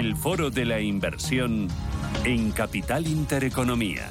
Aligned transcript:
El 0.00 0.16
foro 0.16 0.48
de 0.48 0.64
la 0.64 0.80
inversión 0.80 1.68
en 2.24 2.52
Capital 2.52 3.06
Intereconomía. 3.06 4.08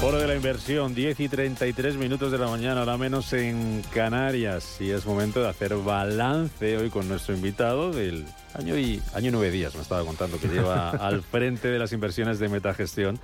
Foro 0.00 0.18
de 0.18 0.26
la 0.26 0.34
inversión, 0.34 0.96
10 0.96 1.20
y 1.20 1.28
33 1.28 1.94
minutos 1.94 2.32
de 2.32 2.38
la 2.38 2.48
mañana, 2.48 2.80
ahora 2.80 2.96
menos 2.96 3.32
en 3.32 3.84
Canarias. 3.94 4.80
Y 4.80 4.90
es 4.90 5.06
momento 5.06 5.40
de 5.40 5.48
hacer 5.48 5.76
balance 5.76 6.76
hoy 6.76 6.90
con 6.90 7.06
nuestro 7.06 7.36
invitado 7.36 7.92
del 7.92 8.26
año 8.54 8.76
y 8.78 9.00
año 9.14 9.30
nueve 9.32 9.50
días, 9.50 9.74
me 9.74 9.82
estaba 9.82 10.04
contando, 10.04 10.38
que 10.38 10.48
lleva 10.48 10.90
al 11.06 11.22
frente 11.22 11.68
de 11.68 11.78
las 11.78 11.92
inversiones 11.92 12.38
de 12.38 12.48
Metagestión. 12.48 13.18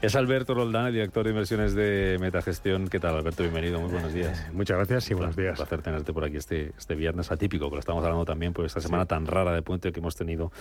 Es 0.00 0.14
Alberto 0.14 0.54
Roldán, 0.54 0.86
el 0.86 0.92
director 0.92 1.24
de 1.24 1.30
inversiones 1.30 1.74
de 1.74 2.18
Metagestión. 2.20 2.88
¿Qué 2.88 3.00
tal, 3.00 3.16
Alberto? 3.16 3.42
Bienvenido, 3.42 3.80
muy 3.80 3.90
buenos 3.90 4.12
días. 4.14 4.38
Eh, 4.38 4.52
muchas 4.52 4.76
gracias 4.76 5.10
y 5.10 5.14
buenos 5.14 5.36
días. 5.36 5.58
Un 5.58 5.66
placer 5.66 5.82
tenerte 5.82 6.12
por 6.12 6.24
aquí 6.24 6.36
este, 6.36 6.72
este 6.78 6.94
viernes 6.94 7.32
atípico, 7.32 7.68
que 7.68 7.76
lo 7.76 7.80
estamos 7.80 8.04
hablando 8.04 8.24
también 8.24 8.52
por 8.52 8.64
esta 8.64 8.80
semana 8.80 9.06
tan 9.06 9.26
rara 9.26 9.52
de 9.52 9.62
puente 9.62 9.90
que 9.92 10.00
hemos 10.00 10.14
tenido 10.14 10.52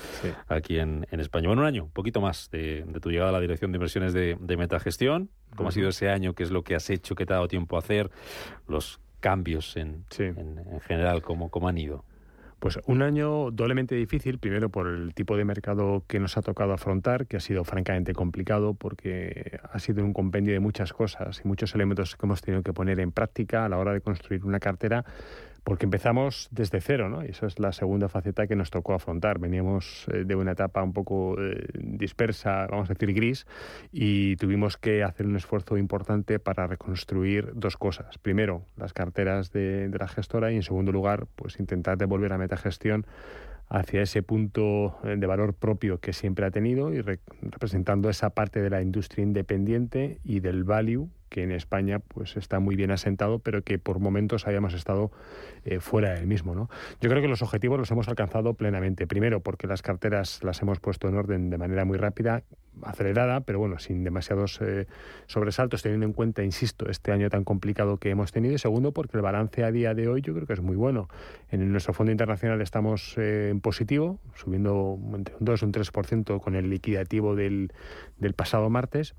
aquí 0.47 0.79
en, 0.79 1.05
España. 1.11 1.47
Bueno, 1.47 1.61
un 1.61 1.67
año, 1.67 1.83
un 1.83 1.91
poquito 1.91 2.21
más 2.21 2.49
de, 2.51 2.85
tu 3.01 3.11
llegada 3.11 3.29
a 3.29 3.33
la 3.33 3.39
dirección 3.39 3.71
de 3.71 3.77
inversiones 3.77 4.13
de, 4.13 4.57
Metagestión. 4.57 5.29
¿Cómo 5.55 5.69
ha 5.69 5.71
sido 5.71 5.89
ese 5.89 6.09
año? 6.09 6.33
¿Qué 6.33 6.41
es 6.41 6.49
lo 6.49 6.63
que 6.63 6.73
has 6.73 6.89
hecho? 6.89 7.13
¿Qué 7.13 7.27
te 7.27 7.33
ha 7.33 7.35
dado 7.35 7.47
tiempo 7.47 7.75
a 7.75 7.79
hacer? 7.79 8.09
Los 8.67 8.99
cambios 9.19 9.77
en, 9.77 10.05
en, 10.17 10.79
general, 10.81 11.21
¿cómo, 11.21 11.49
¿cómo 11.49 11.67
han 11.67 11.77
ido? 11.77 12.03
Pues 12.59 12.79
un 12.87 13.03
año 13.03 13.51
doblemente 13.51 13.93
difícil, 13.93 14.39
primero 14.39 14.69
por 14.69 14.87
el 14.87 15.13
tipo 15.13 15.37
de 15.37 15.45
mercado 15.45 16.03
que 16.07 16.19
nos 16.19 16.37
ha 16.37 16.41
tocado 16.41 16.73
afrontar, 16.73 17.27
que 17.27 17.37
ha 17.37 17.39
sido 17.39 17.63
francamente 17.63 18.13
complicado 18.13 18.73
porque 18.73 19.59
ha 19.71 19.77
sido 19.77 20.03
un 20.03 20.11
compendio 20.11 20.53
de 20.53 20.59
muchas 20.59 20.91
cosas 20.91 21.41
y 21.43 21.47
muchos 21.47 21.75
elementos 21.75 22.15
que 22.15 22.25
hemos 22.25 22.41
tenido 22.41 22.63
que 22.63 22.73
poner 22.73 22.99
en 22.99 23.11
práctica 23.11 23.65
a 23.65 23.69
la 23.69 23.77
hora 23.77 23.93
de 23.93 24.01
construir 24.01 24.43
una 24.43 24.59
cartera 24.59 25.05
porque 25.67 25.83
empezamos 25.83 26.47
desde 26.49 26.79
cero, 26.79 27.09
¿no? 27.09 27.25
Y 27.25 27.31
esa 27.31 27.45
es 27.45 27.59
la 27.59 27.73
segunda 27.73 28.07
faceta 28.07 28.47
que 28.47 28.55
nos 28.55 28.71
tocó 28.71 28.93
afrontar. 28.93 29.37
Veníamos 29.37 30.05
eh, 30.13 30.23
de 30.23 30.33
una 30.33 30.53
etapa 30.53 30.81
un 30.81 30.93
poco 30.93 31.35
eh, 31.41 31.67
dispersa, 31.73 32.67
vamos 32.67 32.89
a 32.89 32.93
decir 32.93 33.13
gris, 33.13 33.45
y 33.91 34.37
tuvimos 34.37 34.77
que 34.77 35.03
hacer 35.03 35.25
un 35.25 35.35
esfuerzo 35.35 35.77
importante 35.77 36.39
para 36.39 36.67
reconstruir 36.67 37.51
dos 37.53 37.75
cosas. 37.75 38.17
Primero, 38.17 38.63
las 38.77 38.93
carteras 38.93 39.51
de, 39.51 39.89
de 39.89 39.97
la 39.97 40.07
gestora 40.07 40.53
y 40.53 40.55
en 40.55 40.63
segundo 40.63 40.93
lugar, 40.93 41.27
pues 41.35 41.59
intentar 41.59 41.97
devolver 41.97 42.31
a 42.31 42.37
Metagestión 42.37 43.05
hacia 43.67 44.01
ese 44.01 44.23
punto 44.23 44.97
eh, 45.03 45.17
de 45.17 45.27
valor 45.27 45.53
propio 45.53 45.99
que 45.99 46.13
siempre 46.13 46.45
ha 46.45 46.51
tenido 46.51 46.93
y 46.93 47.01
representando 47.01 48.09
esa 48.09 48.29
parte 48.29 48.61
de 48.61 48.69
la 48.69 48.81
industria 48.81 49.23
independiente 49.23 50.19
y 50.23 50.39
del 50.39 50.63
value 50.63 51.09
que 51.29 51.43
en 51.43 51.51
España 51.51 51.99
pues 51.99 52.37
está 52.37 52.59
muy 52.59 52.75
bien 52.75 52.91
asentado, 52.91 53.39
pero 53.39 53.61
que 53.63 53.79
por 53.79 53.99
momentos 53.99 54.47
habíamos 54.47 54.73
estado 54.73 55.11
eh, 55.65 55.79
fuera 55.79 56.13
del 56.13 56.27
mismo. 56.27 56.55
¿no? 56.55 56.69
Yo 57.01 57.09
creo 57.09 57.21
que 57.21 57.27
los 57.27 57.41
objetivos 57.41 57.79
los 57.79 57.91
hemos 57.91 58.07
alcanzado 58.07 58.53
plenamente. 58.53 59.07
Primero, 59.07 59.41
porque 59.41 59.67
las 59.67 59.81
carteras 59.81 60.43
las 60.43 60.61
hemos 60.61 60.79
puesto 60.79 61.07
en 61.07 61.15
orden 61.15 61.49
de 61.49 61.57
manera 61.57 61.85
muy 61.85 61.97
rápida, 61.97 62.43
acelerada, 62.83 63.41
pero 63.41 63.59
bueno, 63.59 63.79
sin 63.79 64.03
demasiados 64.03 64.59
eh, 64.61 64.87
sobresaltos, 65.25 65.81
teniendo 65.81 66.05
en 66.05 66.13
cuenta, 66.13 66.43
insisto, 66.43 66.89
este 66.89 67.11
año 67.11 67.29
tan 67.29 67.43
complicado 67.43 67.97
que 67.97 68.09
hemos 68.09 68.31
tenido. 68.31 68.53
Y 68.53 68.59
segundo, 68.59 68.91
porque 68.91 69.17
el 69.17 69.23
balance 69.23 69.63
a 69.63 69.71
día 69.71 69.93
de 69.93 70.07
hoy 70.07 70.21
yo 70.21 70.33
creo 70.33 70.47
que 70.47 70.53
es 70.53 70.61
muy 70.61 70.75
bueno. 70.75 71.09
En 71.49 71.71
nuestro 71.71 71.93
fondo 71.93 72.11
internacional 72.11 72.61
estamos 72.61 73.17
eh, 73.17 73.49
en 73.49 73.61
positivo, 73.61 74.19
subiendo 74.35 74.97
entre 75.13 75.35
un 75.35 75.45
2 75.45 75.61
y 75.61 75.65
un 75.65 75.73
3% 75.73 76.41
con 76.41 76.55
el 76.55 76.69
liquidativo 76.69 77.35
del, 77.35 77.71
del 78.17 78.33
pasado 78.33 78.69
martes 78.69 79.15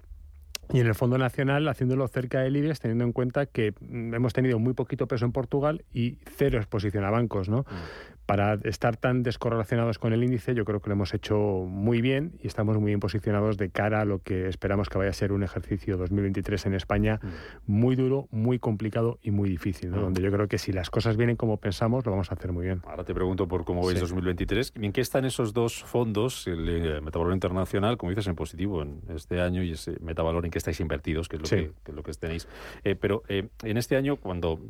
y 0.72 0.80
en 0.80 0.86
el 0.86 0.94
Fondo 0.94 1.19
Nacional 1.19 1.66
haciéndolo 1.69 2.06
cerca 2.08 2.41
del 2.41 2.56
IBEX, 2.56 2.80
teniendo 2.80 3.05
en 3.05 3.12
cuenta 3.12 3.47
que 3.47 3.73
mm, 3.80 4.14
hemos 4.14 4.33
tenido 4.33 4.58
muy 4.58 4.74
poquito 4.74 5.06
peso 5.06 5.24
en 5.24 5.33
Portugal 5.33 5.84
y 5.92 6.18
cero 6.36 6.58
exposición 6.58 7.05
a 7.05 7.11
bancos, 7.11 7.48
¿no? 7.48 7.61
Mm 7.61 8.18
para 8.29 8.58
estar 8.64 8.98
tan 8.98 9.23
descorrelacionados 9.23 9.98
con 9.98 10.12
el 10.12 10.23
índice, 10.23 10.55
yo 10.55 10.67
creo 10.67 10.80
que 10.80 10.90
lo 10.90 10.92
hemos 10.92 11.14
hecho 11.14 11.39
muy 11.67 12.02
bien 12.02 12.34
y 12.42 12.46
estamos 12.46 12.77
muy 12.77 12.89
bien 12.89 13.01
posicionados 13.01 13.56
de 13.56 13.70
cara 13.70 14.02
a 14.02 14.05
lo 14.05 14.18
que 14.18 14.48
esperamos 14.48 14.90
que 14.90 14.98
vaya 14.98 15.08
a 15.08 15.14
ser 15.14 15.33
un 15.33 15.42
ejercicio 15.42 15.96
2023 15.96 16.67
en 16.67 16.74
España 16.74 17.20
mm. 17.23 17.29
muy 17.73 17.96
duro, 17.96 18.29
muy 18.30 18.58
complicado 18.58 19.18
y 19.23 19.30
muy 19.30 19.48
difícil, 19.48 19.92
¿no? 19.92 19.96
Mm. 19.96 20.00
donde 20.02 20.20
yo 20.20 20.30
creo 20.30 20.46
que 20.46 20.58
si 20.58 20.73
las 20.73 20.90
cosas 20.90 21.17
vienen 21.17 21.36
como 21.36 21.56
pensamos, 21.56 22.05
lo 22.05 22.11
vamos 22.11 22.30
a 22.30 22.35
hacer 22.35 22.52
muy 22.52 22.67
bien. 22.67 22.83
Ahora 22.86 23.02
te 23.02 23.14
pregunto 23.14 23.48
por 23.48 23.64
cómo 23.64 23.86
veis 23.86 23.98
2023. 23.98 24.74
¿En 24.74 24.92
qué 24.92 25.00
están 25.00 25.24
esos 25.24 25.55
dos 25.55 25.83
fondos, 25.83 26.46
el 26.48 26.68
eh, 26.68 27.00
Metavalor 27.00 27.33
Internacional, 27.33 27.96
como 27.96 28.11
dices, 28.11 28.27
en 28.27 28.35
positivo 28.35 28.83
en 28.83 29.00
este 29.08 29.40
año 29.40 29.62
y 29.62 29.73
ese 29.73 29.98
Metavalor 30.00 30.45
en 30.45 30.50
que 30.58 30.70
estáis 30.70 30.80
invertidos, 30.80 31.29
que 31.29 31.36
es 31.36 31.42
lo, 31.42 31.48
que, 31.48 31.70
es 31.86 31.95
lo 31.95 32.02
que 32.02 32.13
tenéis? 32.13 32.48
Eh, 32.83 32.96
pero 32.96 33.23
eh, 33.29 33.48
en 33.63 33.77
este 33.77 33.96
año, 33.96 34.17
cuando 34.17 34.61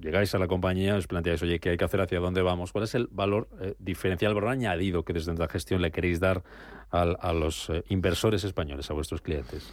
llegáis 0.00 0.34
a 0.34 0.38
la 0.38 0.48
compañía, 0.48 0.96
os 0.96 1.06
planteáis, 1.06 1.42
oye, 1.42 1.60
¿qué 1.60 1.70
hay 1.70 1.76
que 1.76 1.84
hacer? 1.84 2.00
¿Hacia 2.00 2.18
dónde 2.18 2.42
vamos? 2.42 2.72
¿Cuál 2.72 2.84
es 2.84 2.94
el 2.94 3.06
valor 3.10 3.48
eh, 3.60 3.74
diferencial, 3.78 4.30
el 4.32 4.34
valor 4.34 4.50
añadido 4.50 5.04
que 5.04 5.12
desde 5.12 5.34
la 5.34 5.48
gestión 5.48 5.80
le 5.82 5.90
queréis 5.90 6.18
dar 6.20 6.42
a 6.90 7.32
los 7.32 7.70
eh, 7.70 7.84
inversores 7.88 8.42
españoles, 8.42 8.90
a 8.90 8.94
vuestros 8.94 9.20
clientes? 9.20 9.72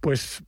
Pues 0.00 0.42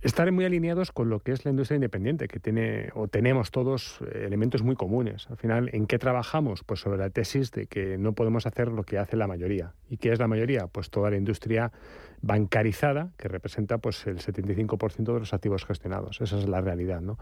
estar 0.00 0.30
muy 0.30 0.44
alineados 0.44 0.92
con 0.92 1.08
lo 1.10 1.20
que 1.20 1.32
es 1.32 1.44
la 1.44 1.50
industria 1.50 1.76
independiente, 1.76 2.28
que 2.28 2.38
tiene 2.38 2.90
o 2.94 3.08
tenemos 3.08 3.50
todos 3.50 4.00
eh, 4.02 4.24
elementos 4.26 4.62
muy 4.62 4.76
comunes. 4.76 5.26
Al 5.30 5.36
final, 5.36 5.70
¿en 5.72 5.86
qué 5.86 5.98
trabajamos? 5.98 6.62
Pues 6.64 6.80
sobre 6.80 6.98
la 6.98 7.10
tesis 7.10 7.50
de 7.50 7.66
que 7.66 7.98
no 7.98 8.12
podemos 8.12 8.46
hacer 8.46 8.68
lo 8.68 8.84
que 8.84 8.98
hace 8.98 9.16
la 9.16 9.26
mayoría. 9.26 9.74
¿Y 9.88 9.96
qué 9.96 10.12
es 10.12 10.18
la 10.18 10.28
mayoría? 10.28 10.66
Pues 10.66 10.90
toda 10.90 11.10
la 11.10 11.16
industria 11.16 11.72
bancarizada, 12.20 13.12
que 13.16 13.28
representa 13.28 13.78
pues 13.78 14.06
el 14.06 14.18
75% 14.18 15.12
de 15.12 15.20
los 15.20 15.32
activos 15.32 15.64
gestionados. 15.64 16.20
Esa 16.20 16.38
es 16.38 16.48
la 16.48 16.60
realidad, 16.60 17.00
¿no? 17.00 17.18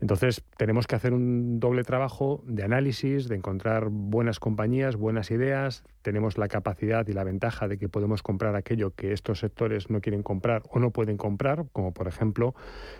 Entonces, 0.00 0.44
tenemos 0.56 0.86
que 0.86 0.96
hacer 0.96 1.12
un 1.12 1.58
doble 1.58 1.82
trabajo 1.82 2.42
de 2.46 2.62
análisis, 2.62 3.28
de 3.28 3.36
encontrar 3.36 3.88
buenas 3.90 4.38
compañías, 4.38 4.96
buenas 4.96 5.30
ideas. 5.30 5.84
Tenemos 6.06 6.38
la 6.38 6.46
capacidad 6.46 7.04
y 7.08 7.12
la 7.12 7.24
ventaja 7.24 7.66
de 7.66 7.78
que 7.78 7.88
podemos 7.88 8.22
comprar 8.22 8.54
aquello 8.54 8.94
que 8.94 9.12
estos 9.12 9.40
sectores 9.40 9.90
no 9.90 10.00
quieren 10.00 10.22
comprar 10.22 10.62
o 10.70 10.78
no 10.78 10.92
pueden 10.92 11.16
comprar, 11.16 11.64
como 11.72 11.92
por 11.92 12.06
ejemplo 12.06 12.54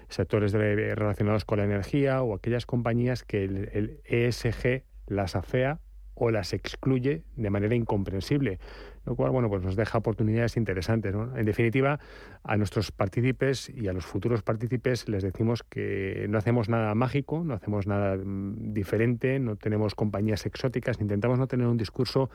sectores 0.09 0.53
relacionados 0.53 1.45
con 1.45 1.59
la 1.59 1.66
energía 1.66 2.21
o 2.22 2.34
aquellas 2.34 2.66
compañías 2.66 3.22
que 3.22 3.45
el, 3.45 4.00
ESG 4.06 4.83
las 5.06 5.37
afea 5.37 5.78
o 6.15 6.33
las 6.33 6.53
excluye 6.53 7.22
de 7.37 7.49
manera 7.49 7.77
incomprensible 7.77 8.59
lo 9.05 9.15
cual 9.15 9.31
bueno, 9.31 9.49
pues 9.49 9.62
nos 9.62 9.77
deja 9.77 9.99
oportunidades 9.99 10.56
interesantes. 10.56 11.15
En 11.15 11.45
definitiva, 11.45 12.00
a 12.43 12.56
nuestros 12.56 12.91
partícipes 12.91 13.69
y 13.71 13.87
a 13.87 13.93
los 13.93 14.05
futuros 14.05 14.43
partícipes 14.43 15.09
les 15.09 15.22
decimos 15.22 15.62
que 15.62 16.27
no 16.28 16.39
hacemos 16.39 16.69
nada 16.69 16.93
mágico, 16.97 17.45
no 17.45 17.55
hacemos 17.55 17.87
nada 17.87 18.16
mm, 18.16 18.72
diferente, 18.72 19.39
no 19.39 19.55
tenemos 19.55 19.95
compañías 19.95 20.45
exóticas, 20.45 21.00
intentamos 21.00 21.39
no 21.39 21.47
tener 21.47 21.69
un 21.69 21.77
discurso 21.77 22.31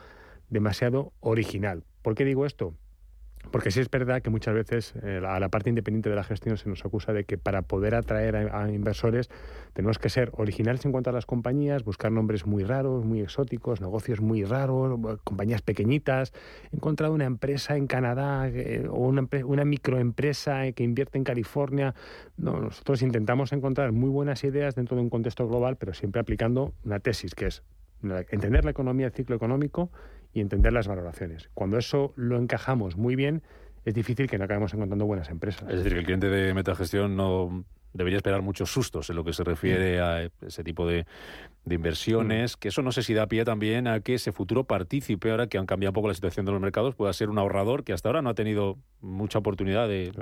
demasiado 0.52 1.12
original. 1.20 1.84
¿Por 2.02 2.14
qué 2.14 2.24
digo 2.24 2.46
esto? 2.46 2.74
Porque 3.50 3.72
sí 3.72 3.80
es 3.80 3.90
verdad 3.90 4.22
que 4.22 4.30
muchas 4.30 4.54
veces 4.54 4.94
eh, 5.02 5.20
a 5.26 5.40
la 5.40 5.48
parte 5.48 5.68
independiente 5.68 6.08
de 6.08 6.14
la 6.14 6.22
gestión 6.22 6.56
se 6.56 6.68
nos 6.68 6.84
acusa 6.84 7.12
de 7.12 7.24
que 7.24 7.38
para 7.38 7.62
poder 7.62 7.94
atraer 7.96 8.36
a, 8.36 8.70
inversores 8.70 9.30
tenemos 9.72 9.98
que 9.98 10.10
ser 10.10 10.30
originales 10.34 10.84
en 10.84 10.92
cuanto 10.92 11.10
a 11.10 11.12
las 11.12 11.26
compañías, 11.26 11.82
buscar 11.82 12.12
nombres 12.12 12.46
muy 12.46 12.62
raros, 12.62 13.04
muy 13.04 13.20
exóticos, 13.20 13.80
negocios 13.80 14.20
muy 14.20 14.44
raros, 14.44 14.98
compañías 15.24 15.60
pequeñitas. 15.60 16.32
He 16.72 16.76
encontrado 16.76 17.12
una 17.12 17.24
empresa 17.24 17.76
en 17.76 17.88
Canadá 17.88 18.48
eh, 18.48 18.86
o 18.88 19.08
una, 19.08 19.28
una, 19.44 19.64
microempresa 19.64 20.70
que 20.72 20.84
invierte 20.84 21.18
en 21.18 21.24
California. 21.24 21.94
No, 22.36 22.60
nosotros 22.60 23.02
intentamos 23.02 23.52
encontrar 23.52 23.90
muy 23.90 24.08
buenas 24.08 24.44
ideas 24.44 24.76
dentro 24.76 24.96
de 24.96 25.02
un 25.02 25.10
contexto 25.10 25.48
global, 25.48 25.76
pero 25.76 25.94
siempre 25.94 26.20
aplicando 26.20 26.74
una 26.84 27.00
tesis 27.00 27.34
que 27.34 27.46
es 27.46 27.62
entender 28.30 28.64
la 28.64 28.70
economía, 28.70 29.06
el 29.06 29.12
ciclo 29.12 29.36
económico 29.36 29.90
y 30.32 30.40
entender 30.40 30.72
las 30.72 30.88
valoraciones. 30.88 31.50
Cuando 31.54 31.78
eso 31.78 32.12
lo 32.16 32.38
encajamos 32.38 32.96
muy 32.96 33.16
bien, 33.16 33.42
es 33.84 33.94
difícil 33.94 34.28
que 34.28 34.38
no 34.38 34.44
acabemos 34.44 34.72
encontrando 34.74 35.06
buenas 35.06 35.28
empresas. 35.30 35.68
Es 35.68 35.78
decir, 35.78 35.92
que 35.92 35.98
el 35.98 36.04
cliente 36.04 36.28
de 36.28 36.54
metagestión 36.54 37.16
no 37.16 37.64
debería 37.92 38.16
esperar 38.16 38.42
muchos 38.42 38.72
sustos 38.72 39.08
en 39.10 39.16
lo 39.16 39.24
que 39.24 39.32
se 39.32 39.44
refiere 39.44 40.00
a 40.00 40.28
ese 40.40 40.64
tipo 40.64 40.86
de, 40.86 41.06
inversiones, 41.70 42.56
mm. 42.56 42.58
que 42.58 42.68
eso 42.68 42.82
no 42.82 42.90
sé 42.90 43.02
si 43.02 43.14
da 43.14 43.28
pie 43.28 43.44
también 43.44 43.86
a 43.86 44.00
que 44.00 44.14
ese 44.14 44.32
futuro 44.32 44.64
partícipe, 44.64 45.30
ahora 45.30 45.46
que 45.46 45.58
han 45.58 45.66
cambiado 45.66 45.90
un 45.90 45.94
poco 45.94 46.08
la 46.08 46.14
situación 46.14 46.44
de 46.44 46.52
los 46.52 46.60
mercados, 46.60 46.94
pueda 46.94 47.12
ser 47.12 47.30
un 47.30 47.38
ahorrador 47.38 47.84
que 47.84 47.92
hasta 47.92 48.08
ahora 48.08 48.20
no 48.20 48.30
ha 48.30 48.34
tenido 48.34 48.78
mucha 49.00 49.38
oportunidad 49.38 49.88
de... 49.88 50.12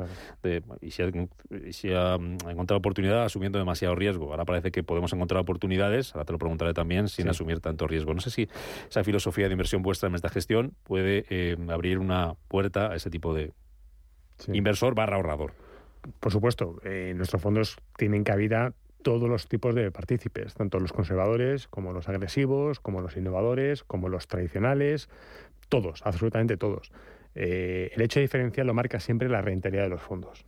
y, 0.80 0.90
si 0.90 1.92
ha, 1.92 2.14
encontrado 2.14 2.78
oportunidad 2.78 3.24
asumiendo 3.24 3.58
demasiado 3.58 3.94
riesgo. 3.94 4.30
Ahora 4.30 4.44
parece 4.44 4.70
que 4.70 4.82
podemos 4.82 5.12
encontrar 5.12 5.40
oportunidades, 5.40 6.14
ahora 6.14 6.26
te 6.26 6.32
lo 6.32 6.38
preguntaré 6.38 6.74
también, 6.74 7.08
sin 7.08 7.28
asumir 7.28 7.60
tanto 7.60 7.86
riesgo. 7.86 8.12
No 8.12 8.20
sé 8.20 8.30
si 8.30 8.48
esa 8.88 9.02
filosofía 9.02 9.46
de 9.46 9.52
inversión 9.52 9.82
vuestra 9.82 10.08
en 10.08 10.16
esta 10.16 10.28
gestión 10.28 10.74
puede 10.84 11.24
eh, 11.30 11.56
abrir 11.68 11.98
una 11.98 12.34
puerta 12.48 12.92
a 12.92 12.96
ese 12.96 13.08
tipo 13.08 13.32
de 13.32 13.52
inversor 14.52 14.94
barra 14.94 15.16
ahorrador. 15.16 15.54
Por 16.18 16.32
supuesto, 16.32 16.80
en 16.84 17.16
nuestros 17.16 17.42
fondos 17.42 17.76
tienen 17.96 18.24
cabida 18.24 18.72
todos 19.02 19.28
los 19.28 19.48
tipos 19.48 19.74
de 19.74 19.90
partícipes, 19.90 20.54
tanto 20.54 20.78
los 20.78 20.92
conservadores 20.92 21.68
como 21.68 21.92
los 21.92 22.08
agresivos, 22.08 22.80
como 22.80 23.00
los 23.00 23.16
innovadores, 23.16 23.82
como 23.84 24.08
los 24.08 24.28
tradicionales, 24.28 25.08
todos, 25.68 26.02
absolutamente 26.04 26.56
todos. 26.56 26.92
eh, 27.36 27.92
el 27.94 28.02
hecho 28.02 28.18
diferencial 28.18 28.66
lo 28.66 28.74
marca 28.74 28.98
siempre 28.98 29.28
la 29.28 29.40
rentabilidad 29.40 29.84
de 29.84 29.90
los 29.90 30.02
fondos. 30.02 30.44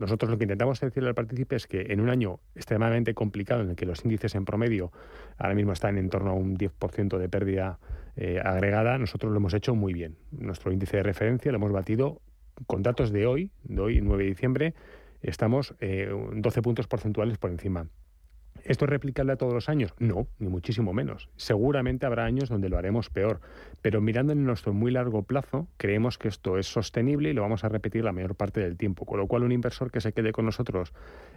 nosotros 0.00 0.30
lo 0.30 0.38
que 0.38 0.44
intentamos 0.44 0.80
decirle 0.80 1.10
al 1.10 1.14
partícipe 1.14 1.56
es 1.56 1.66
que 1.66 1.86
en 1.90 2.00
un 2.00 2.08
año 2.08 2.40
extremadamente 2.54 3.12
complicado 3.12 3.60
en 3.60 3.70
el 3.70 3.76
que 3.76 3.84
los 3.84 4.02
índices 4.02 4.34
en 4.34 4.46
promedio 4.46 4.92
ahora 5.36 5.54
mismo 5.54 5.72
están 5.72 5.98
en 5.98 6.08
torno 6.08 6.30
a 6.30 6.34
un 6.34 6.56
10% 6.56 7.18
de 7.18 7.28
pérdida 7.28 7.78
eh, 8.16 8.40
agregada, 8.42 8.96
nosotros 8.96 9.30
lo 9.30 9.36
hemos 9.36 9.52
hecho 9.52 9.74
muy 9.74 9.92
bien. 9.92 10.16
Nuestro 10.30 10.72
índice 10.72 10.96
de 10.96 11.02
referencia 11.02 11.52
lo 11.52 11.58
hemos 11.58 11.72
batido 11.72 12.22
con 12.66 12.82
datos 12.82 13.12
de 13.12 13.26
hoy, 13.26 13.50
de 13.64 13.80
hoy 13.80 14.00
9 14.00 14.24
de 14.24 14.28
diciembre, 14.28 14.74
estamos 15.22 15.74
12 15.78 15.80
eh, 15.80 16.62
puntos 16.62 16.86
porcentuales 16.86 17.38
por 17.38 17.50
encima. 17.50 17.88
¿Esto 18.64 18.84
es 18.84 18.90
replicable 18.90 19.32
a 19.32 19.36
todos 19.36 19.54
los 19.54 19.68
años? 19.68 19.94
No, 19.98 20.26
ni 20.38 20.48
muchísimo 20.48 20.92
menos. 20.92 21.28
Seguramente 21.36 22.04
habrá 22.04 22.24
años 22.24 22.48
donde 22.48 22.68
lo 22.68 22.78
haremos 22.78 23.10
peor, 23.10 23.40
pero 23.80 24.00
mirando 24.00 24.32
en 24.32 24.44
nuestro 24.44 24.72
muy 24.72 24.90
largo 24.90 25.22
plazo, 25.22 25.68
creemos 25.76 26.18
que 26.18 26.26
esto 26.26 26.58
es 26.58 26.66
sostenible 26.66 27.30
y 27.30 27.32
lo 27.32 27.42
vamos 27.42 27.62
a 27.62 27.68
repetir 27.68 28.04
la 28.04 28.12
mayor 28.12 28.34
parte 28.34 28.60
del 28.60 28.76
tiempo. 28.76 29.06
Con 29.06 29.20
lo 29.20 29.28
cual, 29.28 29.44
un 29.44 29.52
inversor 29.52 29.92
que 29.92 30.00
se 30.00 30.12
quede 30.12 30.32
con 30.32 30.46
nosotros 30.46 30.92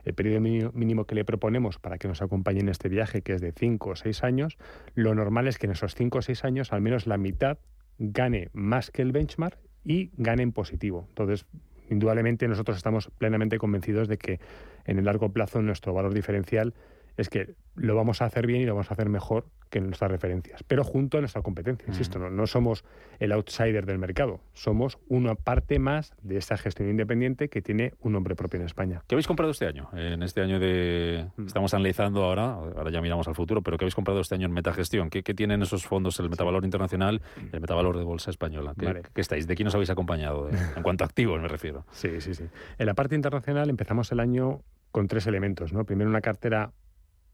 el 0.06 0.16
periodo 0.16 0.42
mínimo 0.42 1.06
que 1.06 1.14
le 1.14 1.24
proponemos 1.24 1.78
para 1.78 2.00
que 2.00 2.08
nos 2.08 2.22
acompañe 2.24 2.62
en 2.62 2.70
este 2.70 2.90
viaje, 2.90 3.22
que 3.22 3.34
es 3.34 3.42
de 3.42 3.52
5 3.52 3.90
o 3.92 3.96
6 3.96 4.24
años, 4.24 4.58
lo 4.96 5.14
normal 5.14 5.48
es 5.48 5.60
que 5.60 5.68
en 5.68 5.74
esos 5.74 5.94
5 5.94 6.18
o 6.18 6.22
6 6.22 6.44
años 6.46 6.74
al 6.74 6.82
menos 6.82 7.06
la 7.06 7.18
mitad 7.18 7.60
gane 8.00 8.50
más 8.54 8.90
que 8.90 9.02
el 9.04 9.12
benchmark 9.12 9.69
y 9.84 10.12
gane 10.18 10.44
en 10.44 10.52
positivo. 10.52 11.06
Entonces, 11.10 11.46
indudablemente 11.90 12.48
nosotros 12.48 12.78
estamos 12.78 13.10
plenamente 13.18 13.58
convencidos 13.58 14.08
de 14.08 14.18
que 14.18 14.40
en 14.86 15.00
el 15.00 15.06
largo 15.06 15.30
plazo 15.30 15.62
nuestro 15.62 15.94
valor 15.94 16.14
diferencial 16.14 16.74
es 17.20 17.30
que 17.30 17.56
lo 17.76 17.96
vamos 17.96 18.22
a 18.22 18.26
hacer 18.26 18.48
bien 18.48 18.62
y 18.62 18.66
lo 18.66 18.74
vamos 18.74 18.92
a 18.92 18.94
hacer 18.94 19.10
mejor 19.10 19.46
que 19.70 19.82
nuestras 19.82 20.10
referencias, 20.10 20.64
pero 20.64 20.84
junto 20.84 21.18
a 21.18 21.22
nuestra 21.22 21.42
competencia, 21.42 21.88
insisto, 21.88 22.18
mm. 22.18 22.36
no, 22.36 22.48
somos 22.48 22.84
el 23.20 23.32
outsider 23.34 23.86
del 23.86 24.00
mercado, 24.00 24.40
somos 24.54 24.98
una 25.10 25.36
parte 25.36 25.80
más 25.80 26.14
de 26.24 26.38
esta 26.38 26.58
gestión 26.58 26.90
independiente 26.90 27.50
que 27.50 27.62
tiene 27.62 27.94
un 28.00 28.14
nombre 28.14 28.36
propio 28.36 28.60
en 28.60 28.66
España. 28.66 29.04
¿Qué 29.08 29.16
habéis 29.16 29.28
comprado 29.28 29.52
este 29.52 29.68
año? 29.68 29.90
En 29.94 30.24
este 30.24 30.42
año 30.42 30.60
de... 30.60 31.28
Mm. 31.38 31.46
Estamos 31.46 31.74
analizando 31.74 32.24
ahora, 32.24 32.54
ahora 32.54 32.90
ya 32.90 33.02
miramos 33.02 33.28
al 33.28 33.36
futuro, 33.36 33.62
pero 33.62 33.78
¿qué 33.78 33.86
habéis 33.86 33.96
comprado 33.96 34.22
este 34.22 34.36
año 34.36 34.48
en 34.48 34.54
metagestión? 34.54 35.10
¿Qué, 35.10 35.22
qué 35.22 35.34
tienen 35.34 35.62
esos 35.62 35.86
fondos, 35.86 36.20
el 36.20 36.30
metavalor 36.30 36.64
internacional 36.64 37.22
y 37.38 37.56
el 37.56 37.62
metavalor 37.62 37.98
de 37.98 38.04
bolsa 38.04 38.32
española? 38.32 38.74
¿Qué, 38.80 39.04
¿qué 39.14 39.22
estáis? 39.22 39.46
¿De 39.46 39.56
quién 39.56 39.68
os 39.68 39.76
habéis 39.76 39.90
acompañado? 39.90 40.50
en 40.76 40.84
cuanto 40.84 41.04
a 41.04 41.08
activos 41.08 41.40
me 41.42 41.48
refiero. 41.48 41.86
Sí, 41.92 42.22
sí, 42.22 42.34
sí. 42.34 42.46
En 42.78 42.86
la 42.86 42.94
parte 42.94 43.16
internacional 43.16 43.70
empezamos 43.70 44.12
el 44.12 44.20
año 44.20 44.62
con 44.92 45.08
tres 45.08 45.28
elementos, 45.28 45.74
¿no? 45.74 45.86
Primero 45.86 46.10
una 46.10 46.22
cartera 46.22 46.72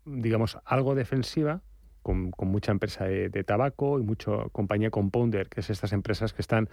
digamos, 0.05 0.57
algo 0.65 0.95
defensiva, 0.95 1.61
con, 2.05 2.31
mucha 2.37 2.71
empresa 2.71 3.05
de, 3.05 3.43
tabaco 3.43 3.99
y 3.99 4.03
mucha 4.03 4.31
compañía 4.51 4.91
compounder, 4.91 5.49
que 5.49 5.61
es 5.61 5.71
estas 5.71 5.91
empresas 5.91 6.33
que 6.33 6.41
están 6.41 6.69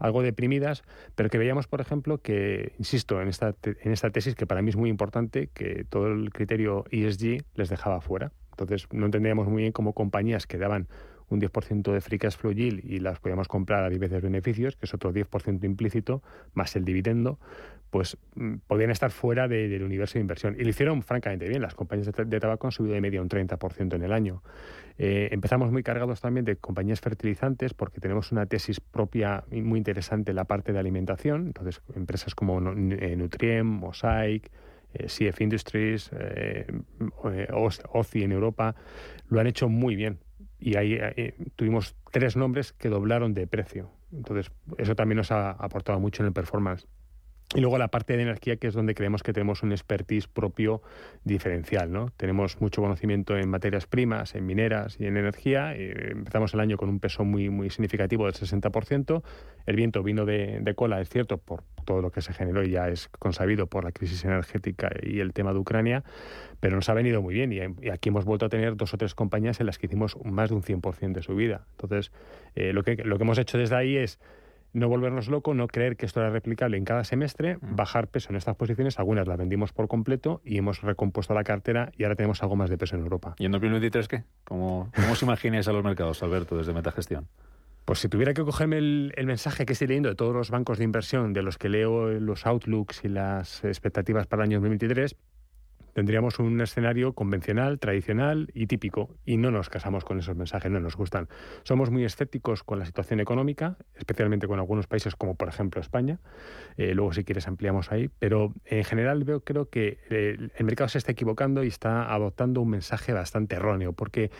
algo 0.00 0.22
deprimidas, 0.22 0.82
pero 1.14 1.30
que 1.30 1.38
veíamos, 1.38 1.68
por 1.68 1.80
ejemplo, 1.80 2.18
que, 2.18 2.72
insisto, 2.78 3.22
en 3.22 3.28
esta, 3.28 3.54
en 3.62 3.92
esta 3.92 4.10
tesis, 4.10 4.34
que 4.34 4.46
para 4.46 4.62
mí 4.62 4.70
es 4.70 4.76
muy 4.76 4.90
importante, 4.90 5.48
que 5.54 5.86
todo 5.88 6.08
el 6.08 6.30
criterio 6.30 6.84
ESG 6.90 7.44
les 7.54 7.68
dejaba 7.68 8.00
fuera. 8.00 8.32
Entonces, 8.50 8.88
no 8.90 9.06
entendíamos 9.06 9.46
muy 9.46 9.62
bien 9.62 9.72
cómo 9.72 9.92
compañías 9.92 10.48
que 10.48 10.58
daban 10.58 10.88
un 11.28 11.40
10% 11.40 11.92
de 11.92 12.00
free 12.00 12.18
cash 12.18 12.36
flow 12.36 12.52
yield 12.52 12.84
y 12.84 13.00
las 13.00 13.20
podíamos 13.20 13.48
comprar 13.48 13.84
a 13.84 13.88
10 13.88 14.00
veces 14.00 14.22
beneficios, 14.22 14.76
que 14.76 14.86
es 14.86 14.94
otro 14.94 15.12
10% 15.12 15.64
implícito, 15.64 16.22
más 16.54 16.76
el 16.76 16.84
dividendo, 16.84 17.38
pues 17.90 18.16
mm, 18.34 18.56
podían 18.66 18.90
estar 18.90 19.10
fuera 19.10 19.46
del 19.46 19.82
universo 19.82 20.14
de 20.14 20.22
inversión. 20.22 20.56
Y 20.58 20.64
lo 20.64 20.70
hicieron 20.70 21.02
francamente 21.02 21.48
bien. 21.48 21.62
Las 21.62 21.74
compañías 21.74 22.10
de, 22.12 22.40
tabaco 22.40 22.66
han 22.66 22.72
subido 22.72 22.94
de 22.94 23.00
media 23.00 23.22
un 23.22 23.28
30% 23.28 23.94
en 23.94 24.02
el 24.02 24.12
año. 24.12 24.42
Eh, 24.98 25.28
empezamos 25.30 25.70
muy 25.70 25.82
cargados 25.82 26.20
también 26.20 26.44
de 26.44 26.56
compañías 26.56 27.00
fertilizantes 27.00 27.72
porque 27.72 28.00
tenemos 28.00 28.32
una 28.32 28.46
tesis 28.46 28.80
propia 28.80 29.44
muy 29.50 29.78
interesante 29.78 30.32
en 30.32 30.36
la 30.36 30.44
parte 30.44 30.72
de 30.72 30.78
alimentación. 30.78 31.46
Entonces, 31.46 31.82
empresas 31.94 32.34
como 32.34 32.58
eh, 32.58 33.14
Nutriem, 33.16 33.66
Mosaic, 33.66 34.50
eh, 34.94 35.06
CF 35.06 35.40
Industries, 35.40 36.10
eh, 36.12 36.66
OCI 37.52 38.22
en 38.22 38.32
Europa, 38.32 38.76
lo 39.28 39.40
han 39.40 39.46
hecho 39.46 39.68
muy 39.68 39.96
bien 39.96 40.18
y 40.64 40.76
ahí, 40.76 40.98
tuvimos 41.56 41.94
tres 42.10 42.36
nombres 42.36 42.72
que 42.72 42.88
doblaron 42.88 43.34
de 43.34 43.46
precio. 43.46 43.90
Entonces, 44.12 44.50
eso 44.78 44.94
también 44.94 45.18
nos 45.18 45.30
ha 45.30 45.50
aportado 45.50 46.00
mucho 46.00 46.22
en 46.22 46.28
el 46.28 46.32
performance. 46.32 46.86
Y 47.54 47.60
luego 47.60 47.78
la 47.78 47.86
parte 47.86 48.16
de 48.16 48.22
energía, 48.24 48.56
que 48.56 48.66
es 48.66 48.74
donde 48.74 48.96
creemos 48.96 49.22
que 49.22 49.32
tenemos 49.32 49.62
un 49.62 49.70
expertise 49.70 50.26
propio 50.26 50.82
diferencial. 51.22 51.92
¿no? 51.92 52.10
Tenemos 52.16 52.60
mucho 52.60 52.82
conocimiento 52.82 53.36
en 53.36 53.48
materias 53.48 53.86
primas, 53.86 54.34
en 54.34 54.44
mineras 54.44 54.96
y 54.98 55.06
en 55.06 55.16
energía. 55.16 55.72
Eh, 55.76 56.10
empezamos 56.10 56.52
el 56.54 56.60
año 56.60 56.76
con 56.76 56.88
un 56.88 56.98
peso 56.98 57.24
muy, 57.24 57.50
muy 57.50 57.70
significativo 57.70 58.24
del 58.24 58.34
60%. 58.34 59.22
El 59.66 59.76
viento 59.76 60.02
vino 60.02 60.24
de, 60.24 60.74
cola, 60.74 61.00
es 61.00 61.08
cierto, 61.08 61.38
por 61.38 61.62
todo 61.84 62.02
lo 62.02 62.10
que 62.10 62.22
se 62.22 62.32
generó 62.32 62.64
y 62.64 62.70
ya 62.70 62.88
es 62.88 63.08
consabido 63.20 63.68
por 63.68 63.84
la 63.84 63.92
crisis 63.92 64.24
energética 64.24 64.90
y 65.00 65.20
el 65.20 65.32
tema 65.32 65.52
de 65.52 65.60
Ucrania, 65.60 66.02
pero 66.58 66.74
nos 66.74 66.88
ha 66.88 66.94
venido 66.94 67.22
muy 67.22 67.34
bien. 67.34 67.52
Y, 67.52 67.88
aquí 67.88 68.08
hemos 68.08 68.24
vuelto 68.24 68.46
a 68.46 68.48
tener 68.48 68.76
dos 68.76 68.94
o 68.94 68.98
tres 68.98 69.14
compañías 69.14 69.60
en 69.60 69.66
las 69.66 69.78
que 69.78 69.86
hicimos 69.86 70.16
más 70.24 70.48
de 70.48 70.56
un 70.56 70.62
100% 70.62 71.12
de 71.12 71.22
subida. 71.22 71.66
Entonces, 71.70 72.10
eh, 72.56 72.72
lo, 72.72 72.82
que, 72.82 72.96
lo 72.96 73.16
que 73.16 73.22
hemos 73.22 73.38
hecho 73.38 73.58
desde 73.58 73.76
ahí 73.76 73.96
es 73.96 74.18
no 74.74 74.88
volvernos 74.88 75.28
locos, 75.28 75.56
no 75.56 75.68
creer 75.68 75.96
que 75.96 76.04
esto 76.04 76.20
era 76.20 76.30
replicable 76.30 76.76
en 76.76 76.84
cada 76.84 77.04
semestre, 77.04 77.58
bajar 77.62 78.08
peso 78.08 78.30
en 78.30 78.36
estas 78.36 78.56
posiciones, 78.56 78.98
algunas 78.98 79.26
las 79.26 79.38
vendimos 79.38 79.72
por 79.72 79.88
completo 79.88 80.42
y 80.44 80.58
hemos 80.58 80.82
recompuesto 80.82 81.32
la 81.32 81.44
cartera 81.44 81.92
y 81.96 82.02
ahora 82.02 82.16
tenemos 82.16 82.42
algo 82.42 82.56
más 82.56 82.68
de 82.68 82.76
peso 82.76 82.96
en 82.96 83.02
Europa. 83.02 83.34
¿Y 83.38 83.46
en 83.46 83.52
2023 83.52 84.08
qué? 84.08 84.24
¿Cómo, 84.44 84.90
cómo 84.94 85.12
os 85.12 85.22
imagináis 85.22 85.68
a 85.68 85.72
los 85.72 85.84
mercados, 85.84 86.22
Alberto, 86.22 86.56
desde 86.56 86.74
Metagestión? 86.74 87.28
Pues 87.84 87.98
si 87.98 88.08
tuviera 88.08 88.34
que 88.34 88.42
cogerme 88.42 88.78
el, 88.78 89.12
el, 89.16 89.26
mensaje 89.26 89.66
que 89.66 89.74
estoy 89.74 89.88
leyendo 89.88 90.08
de 90.08 90.14
todos 90.14 90.34
los 90.34 90.50
bancos 90.50 90.78
de 90.78 90.84
inversión, 90.84 91.34
de 91.34 91.42
los 91.42 91.58
que 91.58 91.68
leo 91.68 92.08
los 92.08 92.46
outlooks 92.46 93.04
y 93.04 93.08
las 93.08 93.62
expectativas 93.62 94.26
para 94.26 94.42
el 94.42 94.48
año 94.48 94.56
2023, 94.58 95.16
tendríamos 95.94 96.38
un 96.38 96.60
escenario 96.60 97.14
convencional, 97.14 97.78
tradicional 97.78 98.50
y 98.52 98.66
típico, 98.66 99.10
y 99.24 99.38
no 99.38 99.50
nos 99.50 99.70
casamos 99.70 100.04
con 100.04 100.18
esos 100.18 100.36
mensajes, 100.36 100.70
no 100.70 100.80
nos 100.80 100.96
gustan. 100.96 101.28
Somos 101.62 101.90
muy 101.90 102.04
escépticos 102.04 102.62
con 102.62 102.78
la 102.78 102.84
situación 102.84 103.20
económica, 103.20 103.78
especialmente 103.94 104.46
con 104.46 104.58
algunos 104.58 104.86
países 104.86 105.16
como 105.16 105.36
por 105.36 105.48
ejemplo 105.48 105.80
España, 105.80 106.18
eh, 106.76 106.94
luego 106.94 107.12
si 107.12 107.24
quieres 107.24 107.48
ampliamos 107.48 107.92
ahí, 107.92 108.10
pero 108.18 108.52
en 108.64 108.84
general 108.84 109.24
veo, 109.24 109.40
creo 109.40 109.70
que 109.70 109.98
eh, 110.10 110.36
el 110.54 110.64
mercado 110.64 110.88
se 110.88 110.98
está 110.98 111.12
equivocando 111.12 111.64
y 111.64 111.68
está 111.68 112.12
adoptando 112.12 112.60
un 112.60 112.70
mensaje 112.70 113.12
bastante 113.12 113.56
erróneo, 113.56 113.92
porque 113.92 114.30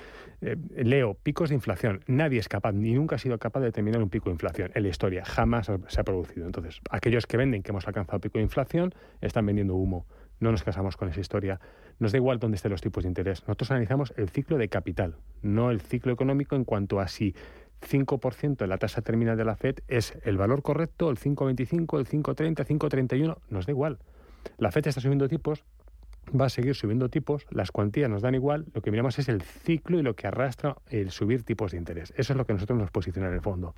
eh, 0.41 0.56
leo 0.77 1.15
picos 1.15 1.51
de 1.51 1.55
inflación, 1.55 2.03
nadie 2.06 2.41
es 2.41 2.49
capaz, 2.49 2.73
ni 2.73 2.93
nunca 2.93 3.17
ha 3.17 3.19
sido 3.19 3.39
capaz 3.39 3.61
de 3.61 3.67
determinar 3.67 4.03
un 4.03 4.11
pico 4.11 4.29
de 4.29 4.33
inflación 4.33 4.73
en 4.75 4.83
la 4.83 4.89
historia, 4.89 5.25
jamás 5.25 5.70
se 5.87 6.01
ha 6.01 6.05
producido. 6.05 6.46
Entonces, 6.46 6.81
aquellos 6.91 7.27
que 7.27 7.37
venden 7.37 7.63
que 7.63 7.70
hemos 7.70 7.87
alcanzado 7.87 8.20
pico 8.20 8.39
de 8.39 8.44
inflación 8.44 8.93
están 9.20 9.46
vendiendo 9.46 9.75
humo 9.75 10.06
no 10.41 10.50
nos 10.50 10.62
casamos 10.62 10.96
con 10.96 11.08
esa 11.08 11.20
historia. 11.20 11.60
Nos 11.98 12.12
da 12.12 12.19
igual 12.19 12.38
dónde 12.38 12.56
estén 12.56 12.70
los 12.70 12.81
tipos 12.81 13.05
de 13.05 13.08
interés. 13.08 13.43
Nosotros 13.43 13.70
analizamos 13.70 14.12
el 14.17 14.29
ciclo 14.29 14.58
de 14.58 14.69
capital, 14.69 15.17
no 15.43 15.70
el 15.70 15.81
ciclo 15.81 16.12
económico 16.12 16.56
en 16.56 16.64
cuanto 16.64 17.00
a 17.00 17.08
si 17.08 17.34
5% 17.81 18.56
de 18.56 18.67
la 18.67 18.79
tasa 18.79 19.03
terminal 19.03 19.36
de 19.36 19.44
la 19.44 19.56
FED 19.56 19.81
es 19.88 20.14
el 20.24 20.36
valor 20.36 20.62
correcto, 20.62 21.10
el 21.10 21.19
5,25, 21.19 21.98
el 21.98 22.06
5,30, 22.06 22.60
el 22.60 22.67
5,31, 22.67 23.36
nos 23.48 23.67
da 23.67 23.72
igual. 23.72 23.98
La 24.58 24.70
FED 24.70 24.88
está 24.88 25.00
subiendo 25.00 25.29
tipos, 25.29 25.64
va 26.38 26.46
a 26.46 26.50
seguir 26.50 26.74
subiendo 26.74 27.08
tipos, 27.08 27.46
las 27.50 27.70
cuantías 27.70 28.10
nos 28.10 28.22
dan 28.22 28.34
igual, 28.34 28.67
lo 28.74 28.82
que 28.82 28.91
miramos 28.91 29.19
es 29.19 29.29
el 29.29 29.43
ciclo 29.43 29.98
y 29.98 30.03
lo 30.03 30.14
que 30.14 30.26
arrastra 30.26 30.76
el 30.88 31.10
subir 31.10 31.43
tipos 31.43 31.72
de 31.72 31.79
interés. 31.79 32.12
Eso 32.17 32.32
es 32.32 32.36
lo 32.36 32.46
que 32.46 32.55
nosotros 32.55 32.79
nos 32.79 32.91
posiciona 32.91 33.29
en 33.29 33.34
el 33.34 33.41
fondo. 33.41 33.74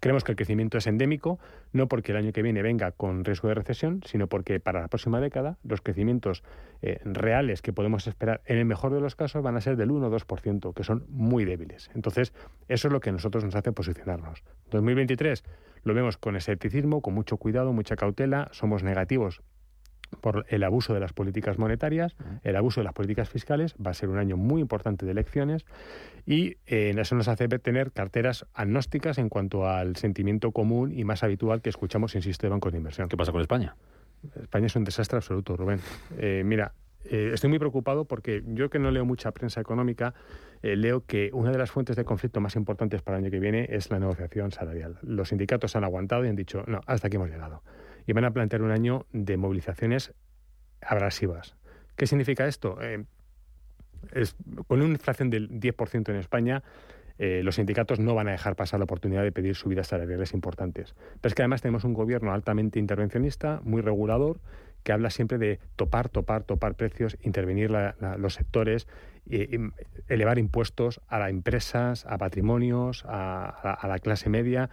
Creemos 0.00 0.24
que 0.24 0.32
el 0.32 0.36
crecimiento 0.36 0.78
es 0.78 0.86
endémico, 0.86 1.38
no 1.72 1.86
porque 1.86 2.12
el 2.12 2.18
año 2.18 2.32
que 2.32 2.42
viene 2.42 2.62
venga 2.62 2.90
con 2.92 3.24
riesgo 3.24 3.48
de 3.48 3.54
recesión, 3.54 4.02
sino 4.04 4.26
porque 4.26 4.58
para 4.58 4.80
la 4.80 4.88
próxima 4.88 5.20
década 5.20 5.58
los 5.62 5.82
crecimientos 5.82 6.42
eh, 6.82 7.00
reales 7.04 7.62
que 7.62 7.72
podemos 7.72 8.06
esperar, 8.06 8.40
en 8.46 8.58
el 8.58 8.64
mejor 8.64 8.92
de 8.94 9.00
los 9.00 9.14
casos, 9.14 9.42
van 9.42 9.56
a 9.56 9.60
ser 9.60 9.76
del 9.76 9.90
1 9.90 10.06
o 10.06 10.10
2%, 10.10 10.74
que 10.74 10.84
son 10.84 11.04
muy 11.08 11.44
débiles. 11.44 11.90
Entonces, 11.94 12.32
eso 12.68 12.88
es 12.88 12.92
lo 12.92 13.00
que 13.00 13.10
a 13.10 13.12
nosotros 13.12 13.44
nos 13.44 13.54
hace 13.54 13.72
posicionarnos. 13.72 14.42
2023 14.70 15.44
lo 15.84 15.94
vemos 15.94 16.16
con 16.16 16.36
escepticismo, 16.36 17.02
con 17.02 17.14
mucho 17.14 17.36
cuidado, 17.36 17.72
mucha 17.72 17.96
cautela, 17.96 18.48
somos 18.52 18.82
negativos 18.82 19.42
por 20.20 20.46
el 20.48 20.62
abuso 20.64 20.94
de 20.94 21.00
las 21.00 21.12
políticas 21.12 21.58
monetarias, 21.58 22.16
el 22.42 22.56
abuso 22.56 22.80
de 22.80 22.84
las 22.84 22.92
políticas 22.92 23.28
fiscales, 23.28 23.74
va 23.84 23.90
a 23.90 23.94
ser 23.94 24.08
un 24.08 24.18
año 24.18 24.36
muy 24.36 24.60
importante 24.60 25.06
de 25.06 25.12
elecciones 25.12 25.64
y 26.26 26.56
eh, 26.66 26.94
eso 26.96 27.14
nos 27.14 27.28
hace 27.28 27.48
tener 27.48 27.92
carteras 27.92 28.46
agnósticas 28.54 29.18
en 29.18 29.28
cuanto 29.28 29.68
al 29.68 29.96
sentimiento 29.96 30.52
común 30.52 30.96
y 30.96 31.04
más 31.04 31.22
habitual 31.22 31.62
que 31.62 31.70
escuchamos, 31.70 32.14
insisto, 32.14 32.46
de 32.46 32.50
bancos 32.50 32.72
de 32.72 32.78
inversión. 32.78 33.08
¿Qué 33.08 33.16
pasa 33.16 33.32
con 33.32 33.40
España? 33.40 33.76
España 34.40 34.66
es 34.66 34.76
un 34.76 34.84
desastre 34.84 35.16
absoluto, 35.16 35.56
Rubén. 35.56 35.80
Eh, 36.18 36.42
mira, 36.44 36.72
eh, 37.04 37.30
estoy 37.32 37.48
muy 37.48 37.58
preocupado 37.58 38.04
porque 38.04 38.42
yo 38.46 38.68
que 38.68 38.78
no 38.78 38.90
leo 38.90 39.06
mucha 39.06 39.32
prensa 39.32 39.60
económica, 39.60 40.12
leo 40.62 41.06
que 41.06 41.30
una 41.32 41.50
de 41.52 41.56
las 41.56 41.70
fuentes 41.70 41.96
de 41.96 42.04
conflicto 42.04 42.38
más 42.42 42.54
importantes 42.54 43.00
para 43.00 43.16
el 43.16 43.24
año 43.24 43.30
que 43.30 43.40
viene 43.40 43.66
es 43.70 43.90
la 43.90 43.98
negociación 43.98 44.52
salarial. 44.52 44.98
Los 45.00 45.30
sindicatos 45.30 45.74
han 45.74 45.84
aguantado 45.84 46.26
y 46.26 46.28
han 46.28 46.36
dicho, 46.36 46.64
no, 46.66 46.82
hasta 46.86 47.06
aquí 47.06 47.16
hemos 47.16 47.30
llegado 47.30 47.62
y 48.06 48.12
van 48.12 48.24
a 48.24 48.30
plantear 48.32 48.62
un 48.62 48.70
año 48.70 49.06
de 49.12 49.36
movilizaciones 49.36 50.12
abrasivas. 50.80 51.56
¿Qué 51.96 52.06
significa 52.06 52.46
esto? 52.46 52.78
Eh, 52.80 53.04
con 54.66 54.80
una 54.80 54.92
inflación 54.92 55.30
del 55.30 55.50
10% 55.60 56.08
en 56.08 56.16
España, 56.16 56.62
eh, 57.18 57.42
los 57.44 57.56
sindicatos 57.56 58.00
no 58.00 58.14
van 58.14 58.28
a 58.28 58.30
dejar 58.30 58.56
pasar 58.56 58.80
la 58.80 58.84
oportunidad 58.84 59.22
de 59.22 59.30
pedir 59.30 59.54
subidas 59.54 59.88
salariales 59.88 60.32
importantes. 60.32 60.94
Pero 61.20 61.28
es 61.28 61.34
que 61.34 61.42
además 61.42 61.60
tenemos 61.60 61.84
un 61.84 61.92
gobierno 61.92 62.32
altamente 62.32 62.78
intervencionista, 62.78 63.60
muy 63.62 63.82
regulador, 63.82 64.40
que 64.82 64.92
habla 64.92 65.10
siempre 65.10 65.36
de 65.36 65.60
topar, 65.76 66.08
topar, 66.08 66.44
topar 66.44 66.74
precios, 66.74 67.18
intervenir 67.20 67.70
los 68.16 68.32
sectores, 68.32 68.88
elevar 70.08 70.38
impuestos 70.38 71.00
a 71.08 71.18
las 71.18 71.28
empresas, 71.28 72.06
a 72.06 72.16
patrimonios, 72.16 73.04
a, 73.06 73.78
la 73.86 73.98
clase 73.98 74.30
media. 74.30 74.70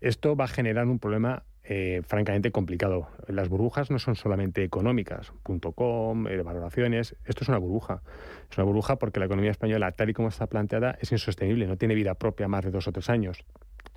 Esto 0.00 0.34
va 0.34 0.46
a 0.46 0.48
generar 0.48 0.86
un 0.86 0.98
problema 0.98 1.44
eh, 1.68 2.02
francamente 2.06 2.50
complicado. 2.52 3.08
Las 3.26 3.48
burbujas 3.48 3.90
no 3.90 3.98
son 3.98 4.14
solamente 4.14 4.62
económicas, 4.62 5.32
.com, 5.74 6.26
eh, 6.28 6.42
valoraciones, 6.42 7.16
esto 7.24 7.44
es 7.44 7.48
una 7.48 7.58
burbuja. 7.58 8.02
Es 8.50 8.56
una 8.56 8.64
burbuja 8.64 8.96
porque 8.96 9.20
la 9.20 9.26
economía 9.26 9.50
española, 9.50 9.90
tal 9.92 10.10
y 10.10 10.12
como 10.12 10.28
está 10.28 10.46
planteada, 10.46 10.96
es 11.00 11.10
insostenible, 11.12 11.66
no 11.66 11.76
tiene 11.76 11.94
vida 11.94 12.14
propia 12.14 12.48
más 12.48 12.64
de 12.64 12.70
dos 12.70 12.86
o 12.86 12.92
tres 12.92 13.10
años. 13.10 13.44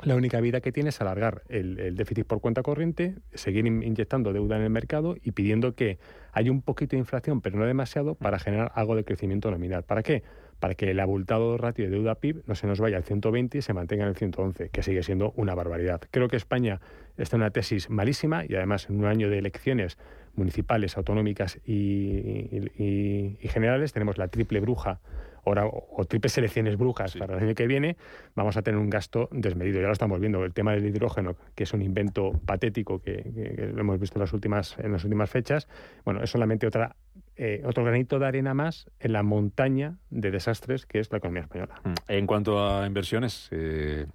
La 0.03 0.15
única 0.15 0.39
vida 0.39 0.61
que 0.61 0.71
tiene 0.71 0.89
es 0.89 1.01
alargar 1.01 1.43
el, 1.49 1.95
déficit 1.95 2.25
por 2.25 2.39
cuenta 2.39 2.63
corriente, 2.63 3.15
seguir 3.33 3.65
inyectando 3.65 4.31
deuda 4.31 4.55
en 4.55 4.63
el 4.63 4.69
mercado 4.69 5.17
y 5.21 5.31
pidiendo 5.31 5.75
que 5.75 5.99
haya 6.31 6.51
un 6.51 6.61
poquito 6.61 6.91
de 6.91 6.99
inflación, 6.99 7.41
pero 7.41 7.59
no 7.59 7.65
demasiado, 7.65 8.15
para 8.15 8.39
generar 8.39 8.71
algo 8.75 8.95
de 8.95 9.03
crecimiento 9.03 9.51
nominal. 9.51 9.83
¿Para 9.83 10.01
qué? 10.01 10.23
Para 10.61 10.75
que 10.75 10.91
el 10.91 10.99
abultado 11.01 11.57
ratio 11.57 11.83
de 11.83 11.91
deuda 11.91 12.15
PIB 12.15 12.43
no 12.47 12.55
se 12.55 12.65
nos 12.65 12.79
vaya 12.79 12.95
al 12.95 13.03
120 13.03 13.57
y 13.57 13.61
se 13.61 13.73
mantenga 13.73 14.03
en 14.03 14.09
el 14.09 14.15
111, 14.15 14.69
que 14.69 14.83
sigue 14.83 15.03
siendo 15.03 15.33
una 15.35 15.53
barbaridad. 15.53 16.01
Creo 16.11 16.29
que 16.29 16.37
España 16.37 16.79
está 17.17 17.35
en 17.35 17.41
una 17.41 17.51
tesis 17.51 17.89
malísima 17.89 18.45
y 18.47 18.55
además 18.55 18.89
en 18.89 18.99
un 18.99 19.05
año 19.05 19.29
de 19.29 19.37
elecciones 19.37 19.97
municipales, 20.35 20.95
autonómicas 20.95 21.59
y 21.65 23.37
generales 23.41 23.91
tenemos 23.91 24.17
la 24.17 24.29
triple 24.29 24.61
bruja 24.61 25.01
o, 25.43 26.05
triples 26.05 26.33
selecciones 26.33 26.77
brujas 26.77 27.15
para 27.15 27.37
el 27.37 27.43
año 27.43 27.55
que 27.55 27.67
viene, 27.67 27.97
vamos 28.35 28.57
a 28.57 28.61
tener 28.61 28.79
un 28.79 28.89
gasto 28.89 29.29
desmedido. 29.31 29.81
Ya 29.81 29.87
lo 29.87 29.93
estamos 29.93 30.19
viendo. 30.19 30.43
El 30.43 30.53
tema 30.53 30.73
del 30.73 30.85
hidrógeno, 30.85 31.35
que 31.55 31.63
es 31.63 31.73
un 31.73 31.81
invento 31.81 32.31
patético 32.45 33.01
que, 33.01 33.71
lo 33.73 33.81
hemos 33.81 33.99
visto 33.99 34.17
en 34.17 34.21
las 34.21 34.33
últimas, 34.33 34.77
en 34.79 34.91
las 34.91 35.03
últimas 35.03 35.29
fechas, 35.29 35.67
bueno, 36.05 36.23
es 36.23 36.29
solamente 36.29 36.67
otra 36.67 36.95
eh, 37.41 37.63
otro 37.65 37.85
granito 37.85 38.19
de 38.19 38.27
arena 38.27 38.53
más 38.53 38.89
en 38.99 39.13
la 39.13 39.23
montaña 39.23 39.95
de 40.09 40.29
desastres 40.29 40.85
que 40.85 40.99
es 40.99 41.09
la 41.09 41.19
economía 41.19 41.43
española. 41.43 41.81
Mm. 41.85 41.93
En 42.09 42.27
cuanto 42.27 42.67
a 42.67 42.85
inversiones, 42.85 43.47
eh, 43.51 44.07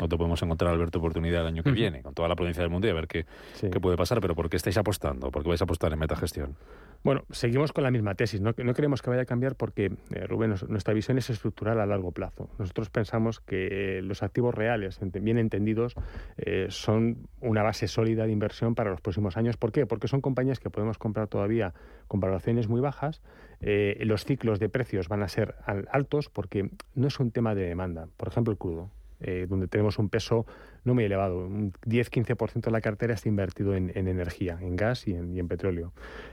no 0.00 0.08
te 0.08 0.16
podemos 0.16 0.42
encontrar, 0.42 0.72
Alberto, 0.72 0.98
oportunidad 0.98 1.42
el 1.42 1.48
año 1.48 1.62
que 1.62 1.72
viene, 1.72 2.02
con 2.02 2.14
toda 2.14 2.28
la 2.28 2.36
provincia 2.36 2.62
del 2.62 2.70
mundo 2.70 2.86
y 2.86 2.90
a 2.90 2.94
ver 2.94 3.06
qué, 3.06 3.26
qué, 3.60 3.80
puede 3.80 3.96
pasar. 3.96 4.20
Pero 4.20 4.34
¿por 4.34 4.48
qué 4.48 4.56
estáis 4.56 4.76
apostando? 4.78 5.30
¿Por 5.30 5.42
qué 5.42 5.48
vais 5.48 5.60
a 5.60 5.64
apostar 5.64 5.92
en 5.92 5.98
metagestión? 5.98 6.56
Bueno, 7.02 7.24
seguimos 7.30 7.72
con 7.72 7.84
la 7.84 7.90
misma 7.90 8.14
tesis. 8.14 8.40
No, 8.40 8.52
no 8.56 8.74
queremos 8.74 9.00
que 9.00 9.10
vaya 9.10 9.22
a 9.22 9.26
cambiar 9.26 9.56
porque, 9.56 9.92
eh, 10.10 10.26
Rubén, 10.26 10.54
nuestra 10.68 10.92
visión 10.92 11.16
es 11.18 11.30
estructural 11.30 11.80
a 11.80 11.86
largo 11.86 12.12
plazo. 12.12 12.50
Nosotros 12.58 12.90
pensamos 12.90 13.40
que 13.40 14.00
los 14.02 14.22
activos 14.22 14.54
reales, 14.54 14.98
bien 15.00 15.38
entendidos, 15.38 15.94
eh, 16.36 16.66
son 16.68 17.28
una 17.40 17.62
base 17.62 17.88
sólida 17.88 18.26
de 18.26 18.32
inversión 18.32 18.74
para 18.74 18.90
los 18.90 19.00
próximos 19.00 19.36
años. 19.36 19.56
¿Por 19.56 19.72
qué? 19.72 19.86
Porque 19.86 20.08
son 20.08 20.20
compañías 20.20 20.60
que 20.60 20.68
podemos 20.68 20.98
comprar 20.98 21.28
todavía 21.28 21.72
con 22.06 22.20
valoraciones 22.20 22.68
muy 22.68 22.80
bajas. 22.80 23.22
Eh, 23.62 23.98
los 24.04 24.24
ciclos 24.24 24.58
de 24.58 24.68
precios 24.68 25.08
van 25.08 25.22
a 25.22 25.28
ser 25.28 25.54
altos 25.90 26.28
porque 26.28 26.70
no 26.94 27.06
es 27.06 27.18
un 27.18 27.30
tema 27.30 27.54
de 27.54 27.62
demanda. 27.62 28.08
Por 28.16 28.28
ejemplo, 28.28 28.52
el 28.52 28.58
crudo. 28.58 28.90
Eh, 29.22 29.46
donde 29.48 29.68
tenemos 29.68 29.98
un 29.98 30.08
peso 30.08 30.46
no 30.84 30.94
muy 30.94 31.04
elevado. 31.04 31.46
Un 31.46 31.72
10-15% 31.84 32.62
de 32.62 32.70
la 32.70 32.80
cartera 32.80 33.14
está 33.14 33.28
invertido 33.28 33.74
en, 33.74 33.92
energía, 33.94 34.58
en 34.60 34.76
gas 34.76 35.06
y 35.06 35.14
en, 35.14 35.46
petróleo. 35.46 35.92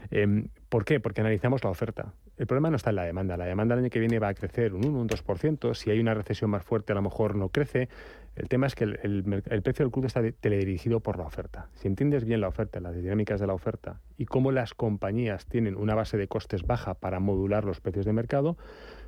Em, 0.09 0.47
¿Por 0.69 0.85
qué? 0.85 0.99
Porque 0.99 1.21
analizamos 1.21 1.63
la 1.63 1.69
oferta. 1.69 2.13
El 2.37 2.47
problema 2.47 2.69
no 2.69 2.77
está 2.77 2.91
en 2.91 2.95
la 2.97 3.03
demanda. 3.03 3.35
La 3.35 3.45
demanda 3.45 3.75
el 3.75 3.81
año 3.81 3.89
que 3.89 3.99
viene 3.99 4.19
va 4.19 4.29
a 4.29 4.33
crecer 4.33 4.73
un 4.73 4.85
1, 4.85 5.01
un 5.01 5.09
2%. 5.09 5.73
Si 5.73 5.91
hay 5.91 5.99
una 5.99 6.13
recesión 6.13 6.49
más 6.49 6.63
fuerte, 6.63 6.93
a 6.93 6.95
lo 6.95 7.01
mejor 7.01 7.35
no 7.35 7.49
crece. 7.49 7.89
El 8.37 8.47
tema 8.49 8.67
es 8.67 8.75
que 8.75 8.83
el, 8.83 9.23
precio 9.63 9.83
del 9.83 9.91
crudo 9.91 10.05
está 10.05 10.21
teledirigido 10.31 10.99
por 10.99 11.17
la 11.17 11.25
oferta. 11.25 11.69
Si 11.73 11.87
entiendes 11.87 12.23
bien 12.23 12.39
la 12.39 12.47
oferta, 12.47 12.79
las 12.79 12.95
dinámicas 12.95 13.39
de 13.39 13.47
la 13.47 13.53
oferta 13.53 13.99
y 14.15 14.25
cómo 14.25 14.51
las 14.51 14.75
compañías 14.75 15.47
tienen 15.47 15.75
una 15.75 15.95
base 15.95 16.17
de 16.17 16.27
costes 16.27 16.61
baja 16.61 16.93
para 16.93 17.19
modular 17.19 17.65
los 17.65 17.81
precios 17.81 18.05
de 18.05 18.13
mercado, 18.13 18.55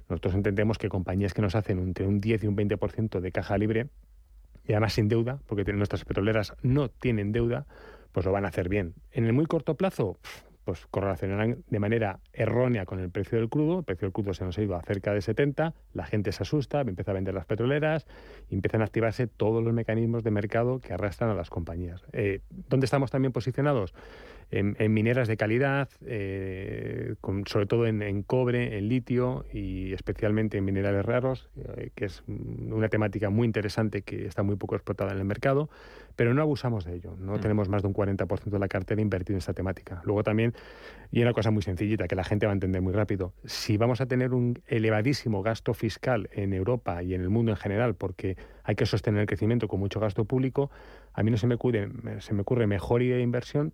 nosotros 0.10 0.34
entendemos 0.34 0.78
que 0.78 0.90
compañías 0.90 1.34
que 1.34 1.42
nos 1.42 1.56
hacen 1.56 1.80
entre 1.80 2.08
un 2.08 2.20
10 2.20 2.44
y 2.44 2.48
un 2.48 2.58
20% 2.58 3.20
de 3.20 3.32
caja 3.32 3.58
libre, 3.58 3.90
y 4.68 4.74
además 4.74 4.94
sin 4.94 5.08
deuda, 5.08 5.40
porque 5.48 5.64
nuestras 5.74 6.06
petroleras 6.06 6.54
no 6.62 6.90
tienen 6.90 7.32
deuda, 7.32 7.66
pues 8.12 8.26
lo 8.26 8.32
van 8.32 8.46
a 8.46 8.50
hacer 8.50 8.70
bien. 8.70 8.94
En 9.12 9.26
el 9.26 9.34
muy 9.34 9.46
corto 9.46 9.76
plazo, 9.76 10.20
pues 10.70 10.86
correlacionarán 10.92 11.64
de 11.68 11.80
manera 11.80 12.20
errónea 12.32 12.86
con 12.86 13.00
el 13.00 13.10
precio 13.10 13.40
del 13.40 13.50
crudo. 13.50 13.80
El 13.80 13.86
precio 13.86 14.06
del 14.06 14.14
crudo 14.14 14.36
se 14.36 14.46
nos 14.46 14.56
ha 14.58 14.62
ido 14.62 14.76
a 14.76 14.82
cerca 14.84 15.14
de 15.14 15.22
70, 15.22 15.74
la 15.94 16.06
gente 16.06 16.32
se 16.32 16.44
asusta, 16.44 16.82
empieza 16.82 17.10
a 17.10 17.16
vender 17.16 17.34
las 17.34 17.48
petroleras 17.48 18.06
y 18.50 18.56
empiezan 18.56 18.82
a 18.82 18.86
activarse 18.86 19.26
todos 19.26 19.64
los 19.64 19.74
mecanismos 19.74 20.24
de 20.24 20.30
mercado 20.30 20.80
que 20.80 20.94
arrastran 20.94 21.32
a 21.32 21.34
las 21.34 21.50
compañías. 21.50 22.04
Eh, 22.14 22.42
¿Dónde 22.68 22.86
estamos 22.86 23.10
también 23.10 23.32
posicionados? 23.32 23.96
En, 24.52 24.94
mineras 24.94 25.28
de 25.28 25.38
calidad, 25.38 25.90
eh, 26.06 27.16
sobre 27.46 27.66
todo 27.68 27.86
en, 27.86 28.24
cobre, 28.24 28.78
en 28.78 28.90
litio 28.90 29.46
y 29.54 29.94
especialmente 29.94 30.58
en 30.58 30.66
minerales 30.66 31.06
raros, 31.06 31.50
eh, 31.78 31.92
que 31.94 32.06
es 32.06 32.24
una 32.28 32.90
temática 32.90 33.30
muy 33.30 33.46
interesante 33.46 34.02
que 34.02 34.26
está 34.26 34.42
muy 34.42 34.56
poco 34.56 34.76
explotada 34.76 35.12
en 35.12 35.20
el 35.20 35.26
mercado, 35.26 35.70
pero 36.16 36.34
no 36.34 36.42
abusamos 36.42 36.84
de 36.84 36.96
ello. 36.96 37.16
No 37.20 37.36
mm. 37.36 37.42
tenemos 37.42 37.70
más 37.70 37.84
de 37.84 37.90
un 37.90 37.94
40% 37.94 38.50
de 38.50 38.60
la 38.60 38.68
cartera 38.68 39.02
invertida 39.02 39.36
en 39.36 39.40
esta 39.40 39.54
temática. 39.54 40.02
Luego 40.04 40.24
también, 40.24 40.54
y 41.12 41.22
una 41.22 41.34
cosa 41.34 41.52
muy 41.52 41.62
sencillita 41.62 42.08
que 42.08 42.16
la 42.16 42.24
gente 42.24 42.48
va 42.48 42.52
a 42.52 42.54
entender 42.54 42.82
muy 42.82 42.94
rápido, 42.94 43.34
si 43.46 43.78
vamos 43.78 44.02
a 44.02 44.08
tener 44.08 44.34
un 44.34 44.62
elevadísimo 44.68 45.44
gasto 45.44 45.76
fiscal 45.76 46.30
en 46.34 46.54
Europa 46.54 47.04
y 47.04 47.14
en 47.14 47.22
el 47.22 47.30
mundo 47.30 47.52
en 47.52 47.58
general, 47.58 47.94
porque 47.96 48.36
hay 48.64 48.76
que 48.76 48.88
sostener 48.88 49.22
el 49.22 49.28
crecimiento 49.28 49.68
con 49.68 49.80
mucho 49.80 50.00
gasto 50.00 50.26
público, 50.26 50.72
a 51.14 51.22
mí 51.22 51.30
no 51.30 51.38
se 51.38 51.46
me 51.46 51.56
ocurre, 51.56 51.90
se 52.20 52.34
me 52.34 52.42
ocurre 52.42 52.66
mejor 52.66 53.04
idea 53.04 53.18
de 53.18 53.24
inversión 53.24 53.74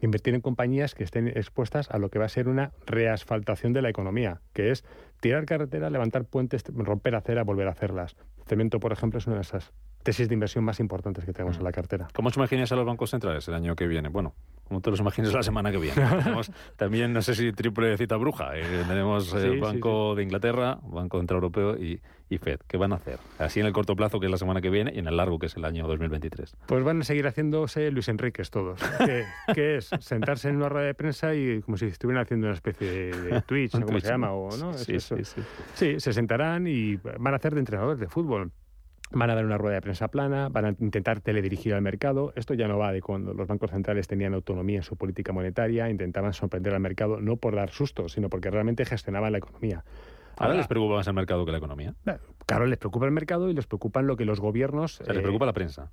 invertir 0.00 0.34
en 0.34 0.40
compañías 0.40 0.94
que 0.94 1.04
estén 1.04 1.28
expuestas 1.28 1.90
a 1.90 1.98
lo 1.98 2.10
que 2.10 2.18
va 2.18 2.26
a 2.26 2.28
ser 2.28 2.48
una 2.48 2.72
reasfaltación 2.86 3.72
de 3.72 3.82
la 3.82 3.88
economía, 3.88 4.40
que 4.52 4.70
es 4.70 4.84
tirar 5.20 5.44
carretera, 5.46 5.90
levantar 5.90 6.24
puentes, 6.24 6.64
romper 6.74 7.14
acera, 7.14 7.44
volver 7.44 7.68
a 7.68 7.72
hacerlas. 7.72 8.16
Cemento, 8.46 8.80
por 8.80 8.92
ejemplo, 8.92 9.18
es 9.18 9.26
una 9.26 9.36
de 9.36 9.42
esas 9.42 9.72
tesis 10.02 10.28
de 10.28 10.34
inversión 10.34 10.64
más 10.64 10.80
importantes 10.80 11.24
que 11.24 11.32
tenemos 11.32 11.58
en 11.58 11.64
la 11.64 11.72
cartera. 11.72 12.08
¿Cómo 12.14 12.28
os 12.28 12.36
imaginas 12.36 12.72
a 12.72 12.76
los 12.76 12.86
bancos 12.86 13.10
centrales 13.10 13.46
el 13.48 13.54
año 13.54 13.76
que 13.76 13.86
viene? 13.86 14.08
Bueno, 14.08 14.34
como 14.68 14.80
te 14.80 14.90
los 14.90 15.00
imaginas 15.00 15.32
la 15.32 15.42
semana 15.42 15.70
que 15.70 15.78
viene. 15.78 15.96
tenemos 16.22 16.50
también, 16.76 17.12
no 17.12 17.22
sé 17.22 17.34
si 17.34 17.52
triple 17.52 17.96
cita 17.96 18.16
bruja. 18.16 18.56
Eh, 18.56 18.84
tenemos 18.86 19.32
el 19.34 19.58
Banco 19.58 20.14
de 20.14 20.22
Inglaterra, 20.22 20.78
Banco 20.82 21.18
Central 21.18 21.38
Europeo 21.38 21.76
y, 21.76 22.00
FED. 22.38 22.60
¿Qué 22.66 22.76
van 22.76 22.92
a 22.92 22.96
hacer? 22.96 23.18
Así 23.38 23.58
en 23.58 23.66
el 23.66 23.72
corto 23.72 23.96
plazo, 23.96 24.20
que 24.20 24.26
es 24.26 24.30
la 24.30 24.36
semana 24.36 24.60
que 24.60 24.68
viene, 24.68 24.92
y 24.94 24.98
en 24.98 25.08
el 25.08 25.16
largo, 25.16 25.38
que 25.38 25.46
es 25.46 25.56
el 25.56 25.64
año 25.64 25.86
2023. 25.88 26.56
Pues 26.66 26.84
van 26.84 27.00
a 27.00 27.04
seguir 27.04 27.26
haciéndose 27.26 27.90
Luis 27.90 28.08
Enríquez 28.08 28.50
todos. 28.50 28.78
¿Qué, 29.54 29.76
es? 29.76 29.90
Sentarse 30.00 30.50
en 30.50 30.56
una 30.56 30.68
rueda 30.68 30.86
de 30.86 30.94
prensa 30.94 31.34
y 31.34 31.62
como 31.62 31.78
si 31.78 31.86
estuvieran 31.86 32.24
haciendo 32.24 32.48
una 32.48 32.54
especie 32.54 33.12
de, 33.12 33.40
Twitch, 33.42 33.74
¿no? 33.74 33.86
¿cómo 33.86 34.00
se 34.00 34.08
llama? 34.08 34.32
O, 34.32 34.54
¿no? 34.58 34.74
sí, 34.74 35.00
sí, 35.00 35.14
sí, 35.74 36.00
se 36.00 36.12
sentarán 36.12 36.66
y 36.66 36.96
van 36.96 37.32
a 37.32 37.36
hacer 37.36 37.54
de 37.54 37.60
entrenadores 37.60 37.98
de 37.98 38.08
fútbol. 38.08 38.52
Van 39.10 39.30
a 39.30 39.34
dar 39.34 39.44
una 39.44 39.56
rueda 39.56 39.76
de 39.76 39.82
prensa 39.82 40.08
plana, 40.08 40.48
van 40.48 40.64
a 40.64 40.68
intentar 40.80 41.20
teledirigir 41.20 41.74
al 41.74 41.82
mercado. 41.82 42.32
Esto 42.36 42.54
ya 42.54 42.68
no 42.68 42.78
va 42.78 42.92
de 42.92 43.00
cuando 43.00 43.32
los 43.32 43.46
bancos 43.46 43.70
centrales 43.70 44.06
tenían 44.06 44.34
autonomía 44.34 44.76
en 44.76 44.82
su 44.82 44.96
política 44.96 45.32
monetaria, 45.32 45.88
intentaban 45.88 46.32
sorprender 46.32 46.74
al 46.74 46.80
mercado 46.80 47.20
no 47.20 47.36
por 47.36 47.54
dar 47.54 47.70
susto, 47.70 48.08
sino 48.08 48.28
porque 48.28 48.50
realmente 48.50 48.84
gestionaban 48.84 49.32
la 49.32 49.38
economía. 49.38 49.84
¿Ahora, 50.36 50.54
les 50.54 50.68
preocupa 50.68 50.96
más 50.96 51.06
el 51.08 51.14
mercado 51.14 51.44
que 51.44 51.52
la 51.52 51.58
economía? 51.58 51.94
Claro, 52.46 52.66
les 52.66 52.78
preocupa 52.78 53.06
el 53.06 53.12
mercado 53.12 53.50
y 53.50 53.54
les 53.54 53.66
preocupan 53.66 54.06
lo 54.06 54.16
que 54.16 54.24
los 54.24 54.40
gobiernos... 54.40 55.00
O 55.00 55.12
les 55.12 55.22
preocupa 55.22 55.46
la 55.46 55.52
prensa 55.52 55.90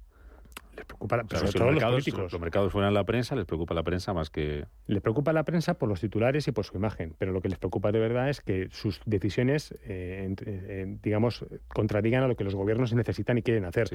les 0.86 0.98
preocupa 0.98 1.24
pero 1.27 1.42
los, 1.42 1.74
mercados, 1.74 2.32
los 2.32 2.39
mercados 2.39 2.72
fueran 2.72 2.94
la 2.94 3.04
prensa, 3.04 3.36
les 3.36 3.46
preocupa 3.46 3.74
la 3.74 3.84
prensa 3.84 4.13
más 4.13 4.30
que... 4.30 4.65
Les 4.88 5.01
preocupa 5.01 5.34
la 5.34 5.44
prensa 5.44 5.75
por 5.75 5.89
los 5.89 6.00
titulares 6.00 6.48
y 6.48 6.51
por 6.51 6.65
su 6.65 6.77
imagen, 6.77 7.15
pero 7.18 7.32
lo 7.32 7.42
que 7.42 7.50
les 7.50 7.58
preocupa 7.58 7.92
de 7.92 8.00
verdad 8.00 8.30
es 8.30 8.42
que 8.42 8.70
sus 8.72 9.01
decisiones, 9.06 9.74
eh, 9.84 10.34
eh, 10.46 10.98
digamos, 11.01 11.46
contradigan 11.74 12.24
a 12.24 12.27
lo 12.27 12.36
que 12.36 12.44
los 12.44 12.56
gobiernos 12.56 12.94
necesitan 12.94 13.38
y 13.38 13.42
quieren 13.42 13.65
hacer. 13.65 13.89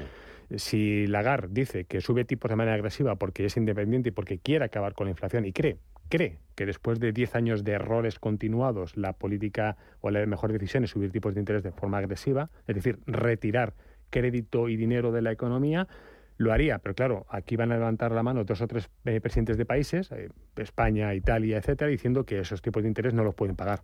Si 0.57 1.07
Lagarde 1.07 1.49
dice 1.51 1.85
que 1.85 2.01
sube 2.01 2.25
tipos 2.25 2.49
de 2.51 2.57
manera 2.57 2.75
agresiva 2.75 3.17
porque 3.17 3.47
es 3.47 3.57
independiente 3.57 4.09
y 4.09 4.13
porque 4.13 4.39
quiere 4.39 4.65
acabar 4.65 4.95
con 4.95 5.07
la 5.07 5.13
inflación 5.13 5.45
y 5.45 5.53
cree, 5.53 5.79
cree 6.09 6.39
que 6.57 6.67
después 6.67 6.99
de 6.99 7.13
10 7.13 7.35
años 7.37 7.65
de 7.65 7.73
errores 7.73 8.19
continuados, 8.19 8.97
la 8.97 9.13
política 9.13 9.77
o 10.01 10.11
la 10.11 10.25
mejor 10.27 10.53
decisión 10.53 10.85
es 10.85 10.91
subir 10.91 11.13
tipos 11.13 11.35
de 11.35 11.41
interés 11.41 11.63
de 11.63 11.73
forma 11.73 11.99
agresiva, 11.99 12.51
es 12.67 12.75
decir, 12.75 12.99
retirar 13.07 13.75
crédito 14.11 14.69
y 14.69 14.77
dinero 14.77 15.13
de 15.13 15.23
la 15.23 15.33
economía, 15.33 15.89
lo 16.41 16.55
haría, 16.55 16.79
pero 16.79 16.95
claro, 16.95 17.27
aquí 17.29 17.55
van 17.57 17.71
a 17.71 17.77
levantar 17.77 18.13
la 18.13 18.23
mano 18.23 18.45
dos 18.45 18.63
o 18.63 18.67
tres 18.67 18.89
eh, 19.05 19.21
presidentes 19.21 19.59
de 19.59 19.67
países, 19.67 20.11
eh, 20.11 20.31
España, 20.57 21.15
Italia, 21.15 21.59
etcétera, 21.59 21.91
diciendo 21.91 22.25
que 22.25 22.39
esos 22.39 22.63
tipos 22.63 22.83
de 22.83 22.89
interés 22.89 23.13
no 23.13 23.23
los 23.23 23.35
pueden 23.35 23.57
pagar 23.57 23.83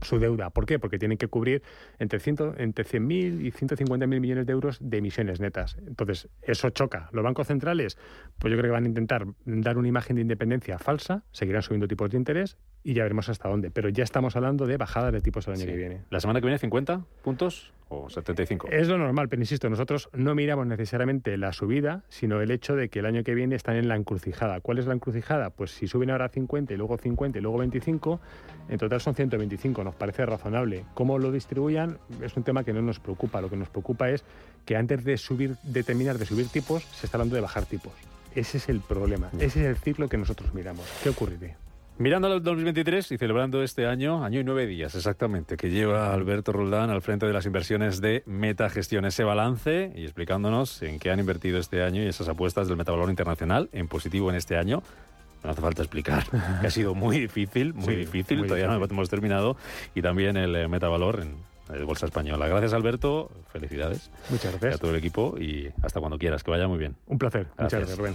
su 0.00 0.18
deuda. 0.18 0.48
¿Por 0.48 0.64
qué? 0.64 0.78
Porque 0.78 0.98
tienen 0.98 1.18
que 1.18 1.28
cubrir 1.28 1.62
entre, 1.98 2.16
entre 2.16 2.84
100.000 2.86 3.44
y 3.44 3.52
150.000 3.52 4.20
millones 4.20 4.46
de 4.46 4.52
euros 4.54 4.78
de 4.80 4.96
emisiones 4.96 5.38
netas. 5.38 5.76
Entonces, 5.86 6.30
eso 6.40 6.70
choca. 6.70 7.10
Los 7.12 7.22
bancos 7.22 7.48
centrales, 7.48 7.98
pues 8.38 8.50
yo 8.50 8.58
creo 8.58 8.70
que 8.70 8.72
van 8.72 8.84
a 8.84 8.88
intentar 8.88 9.26
dar 9.44 9.76
una 9.76 9.88
imagen 9.88 10.16
de 10.16 10.22
independencia 10.22 10.78
falsa, 10.78 11.24
seguirán 11.30 11.60
subiendo 11.60 11.86
tipos 11.88 12.08
de 12.08 12.16
interés, 12.16 12.56
y 12.84 12.94
ya 12.94 13.02
veremos 13.02 13.28
hasta 13.28 13.48
dónde. 13.48 13.70
Pero 13.70 13.88
ya 13.88 14.04
estamos 14.04 14.36
hablando 14.36 14.66
de 14.66 14.76
bajadas 14.76 15.12
de 15.12 15.20
tipos 15.20 15.46
el 15.48 15.54
año 15.54 15.66
que 15.66 15.76
viene. 15.76 16.00
¿La 16.10 16.20
semana 16.20 16.40
que 16.40 16.46
viene 16.46 16.58
50 16.58 17.04
puntos 17.22 17.72
o 17.88 18.08
75? 18.08 18.68
Es 18.70 18.88
lo 18.88 18.98
normal, 18.98 19.28
pero 19.28 19.42
insisto, 19.42 19.68
nosotros 19.68 20.08
no 20.12 20.34
miramos 20.34 20.66
necesariamente 20.66 21.36
la 21.36 21.52
subida, 21.52 22.04
sino 22.08 22.40
el 22.40 22.50
hecho 22.50 22.74
de 22.74 22.88
que 22.88 23.00
el 23.00 23.06
año 23.06 23.22
que 23.22 23.34
viene 23.34 23.54
están 23.54 23.76
en 23.76 23.88
la 23.88 23.96
encrucijada. 23.96 24.60
¿Cuál 24.60 24.78
es 24.78 24.86
la 24.86 24.94
encrucijada? 24.94 25.50
Pues 25.50 25.72
si 25.72 25.86
suben 25.86 26.10
ahora 26.10 26.28
50 26.28 26.72
y 26.72 26.76
luego 26.76 26.96
50 26.96 27.38
y 27.38 27.42
luego 27.42 27.58
25, 27.58 28.20
en 28.68 28.78
total 28.78 29.00
son 29.00 29.14
125, 29.14 29.84
nos 29.84 29.94
parece 29.94 30.26
razonable. 30.26 30.84
¿Cómo 30.94 31.18
lo 31.18 31.30
distribuyan? 31.30 31.98
Es 32.22 32.36
un 32.36 32.42
tema 32.42 32.64
que 32.64 32.72
no 32.72 32.82
nos 32.82 32.98
preocupa. 32.98 33.40
Lo 33.40 33.50
que 33.50 33.56
nos 33.56 33.68
preocupa 33.68 34.10
es 34.10 34.24
que 34.64 34.76
antes 34.76 35.04
de 35.04 35.16
subir, 35.16 35.56
de 35.62 35.82
terminar 35.82 36.18
de 36.18 36.26
subir 36.26 36.48
tipos, 36.48 36.84
se 36.84 37.06
está 37.06 37.18
hablando 37.18 37.34
de 37.34 37.42
bajar 37.42 37.66
tipos. 37.66 37.92
Ese 38.34 38.56
es 38.56 38.68
el 38.70 38.80
problema, 38.80 39.28
ese 39.38 39.60
es 39.60 39.66
el 39.66 39.76
ciclo 39.76 40.08
que 40.08 40.16
nosotros 40.16 40.54
miramos. 40.54 40.86
¿Qué 41.02 41.10
ocurriría? 41.10 41.56
Mirando 41.98 42.28
al 42.28 42.42
2023 42.42 43.12
y 43.12 43.18
celebrando 43.18 43.62
este 43.62 43.86
año, 43.86 44.24
año 44.24 44.40
y 44.40 44.44
nueve 44.44 44.66
días 44.66 44.94
exactamente, 44.94 45.56
que 45.56 45.70
lleva 45.70 46.12
Alberto 46.12 46.52
Roldán 46.52 46.90
al 46.90 47.02
frente 47.02 47.26
de 47.26 47.32
las 47.32 47.46
inversiones 47.46 48.00
de 48.00 48.22
Metagestión. 48.26 49.04
Ese 49.04 49.24
balance 49.24 49.92
y 49.94 50.04
explicándonos 50.04 50.82
en 50.82 50.98
qué 50.98 51.10
han 51.10 51.20
invertido 51.20 51.58
este 51.58 51.82
año 51.82 52.02
y 52.02 52.06
esas 52.06 52.28
apuestas 52.28 52.66
del 52.66 52.76
metavalor 52.76 53.10
internacional 53.10 53.68
en 53.72 53.88
positivo 53.88 54.30
en 54.30 54.36
este 54.36 54.56
año. 54.56 54.82
No 55.44 55.50
hace 55.50 55.60
falta 55.60 55.82
explicar, 55.82 56.24
que 56.60 56.66
ha 56.66 56.70
sido 56.70 56.94
muy 56.94 57.18
difícil, 57.18 57.74
muy 57.74 57.96
difícil, 57.96 58.42
todavía 58.46 58.68
no 58.68 58.82
hemos 58.82 59.08
terminado. 59.08 59.56
Y 59.94 60.02
también 60.02 60.36
el 60.36 60.54
eh, 60.56 60.68
metavalor 60.68 61.20
en 61.20 61.52
de 61.68 61.84
Bolsa 61.84 62.06
Española. 62.06 62.48
Gracias, 62.48 62.72
Alberto. 62.72 63.30
Felicidades. 63.52 64.10
Muchas 64.30 64.52
gracias. 64.52 64.74
a 64.76 64.78
todo 64.78 64.90
el 64.90 64.96
equipo 64.96 65.36
y 65.38 65.70
hasta 65.82 66.00
cuando 66.00 66.18
quieras. 66.18 66.42
Que 66.42 66.50
vaya 66.50 66.68
muy 66.68 66.78
bien. 66.78 66.96
Un 67.06 67.18
placer. 67.18 67.46
Muchas 67.58 67.80
gracias, 67.80 67.98
Rubén. 67.98 68.14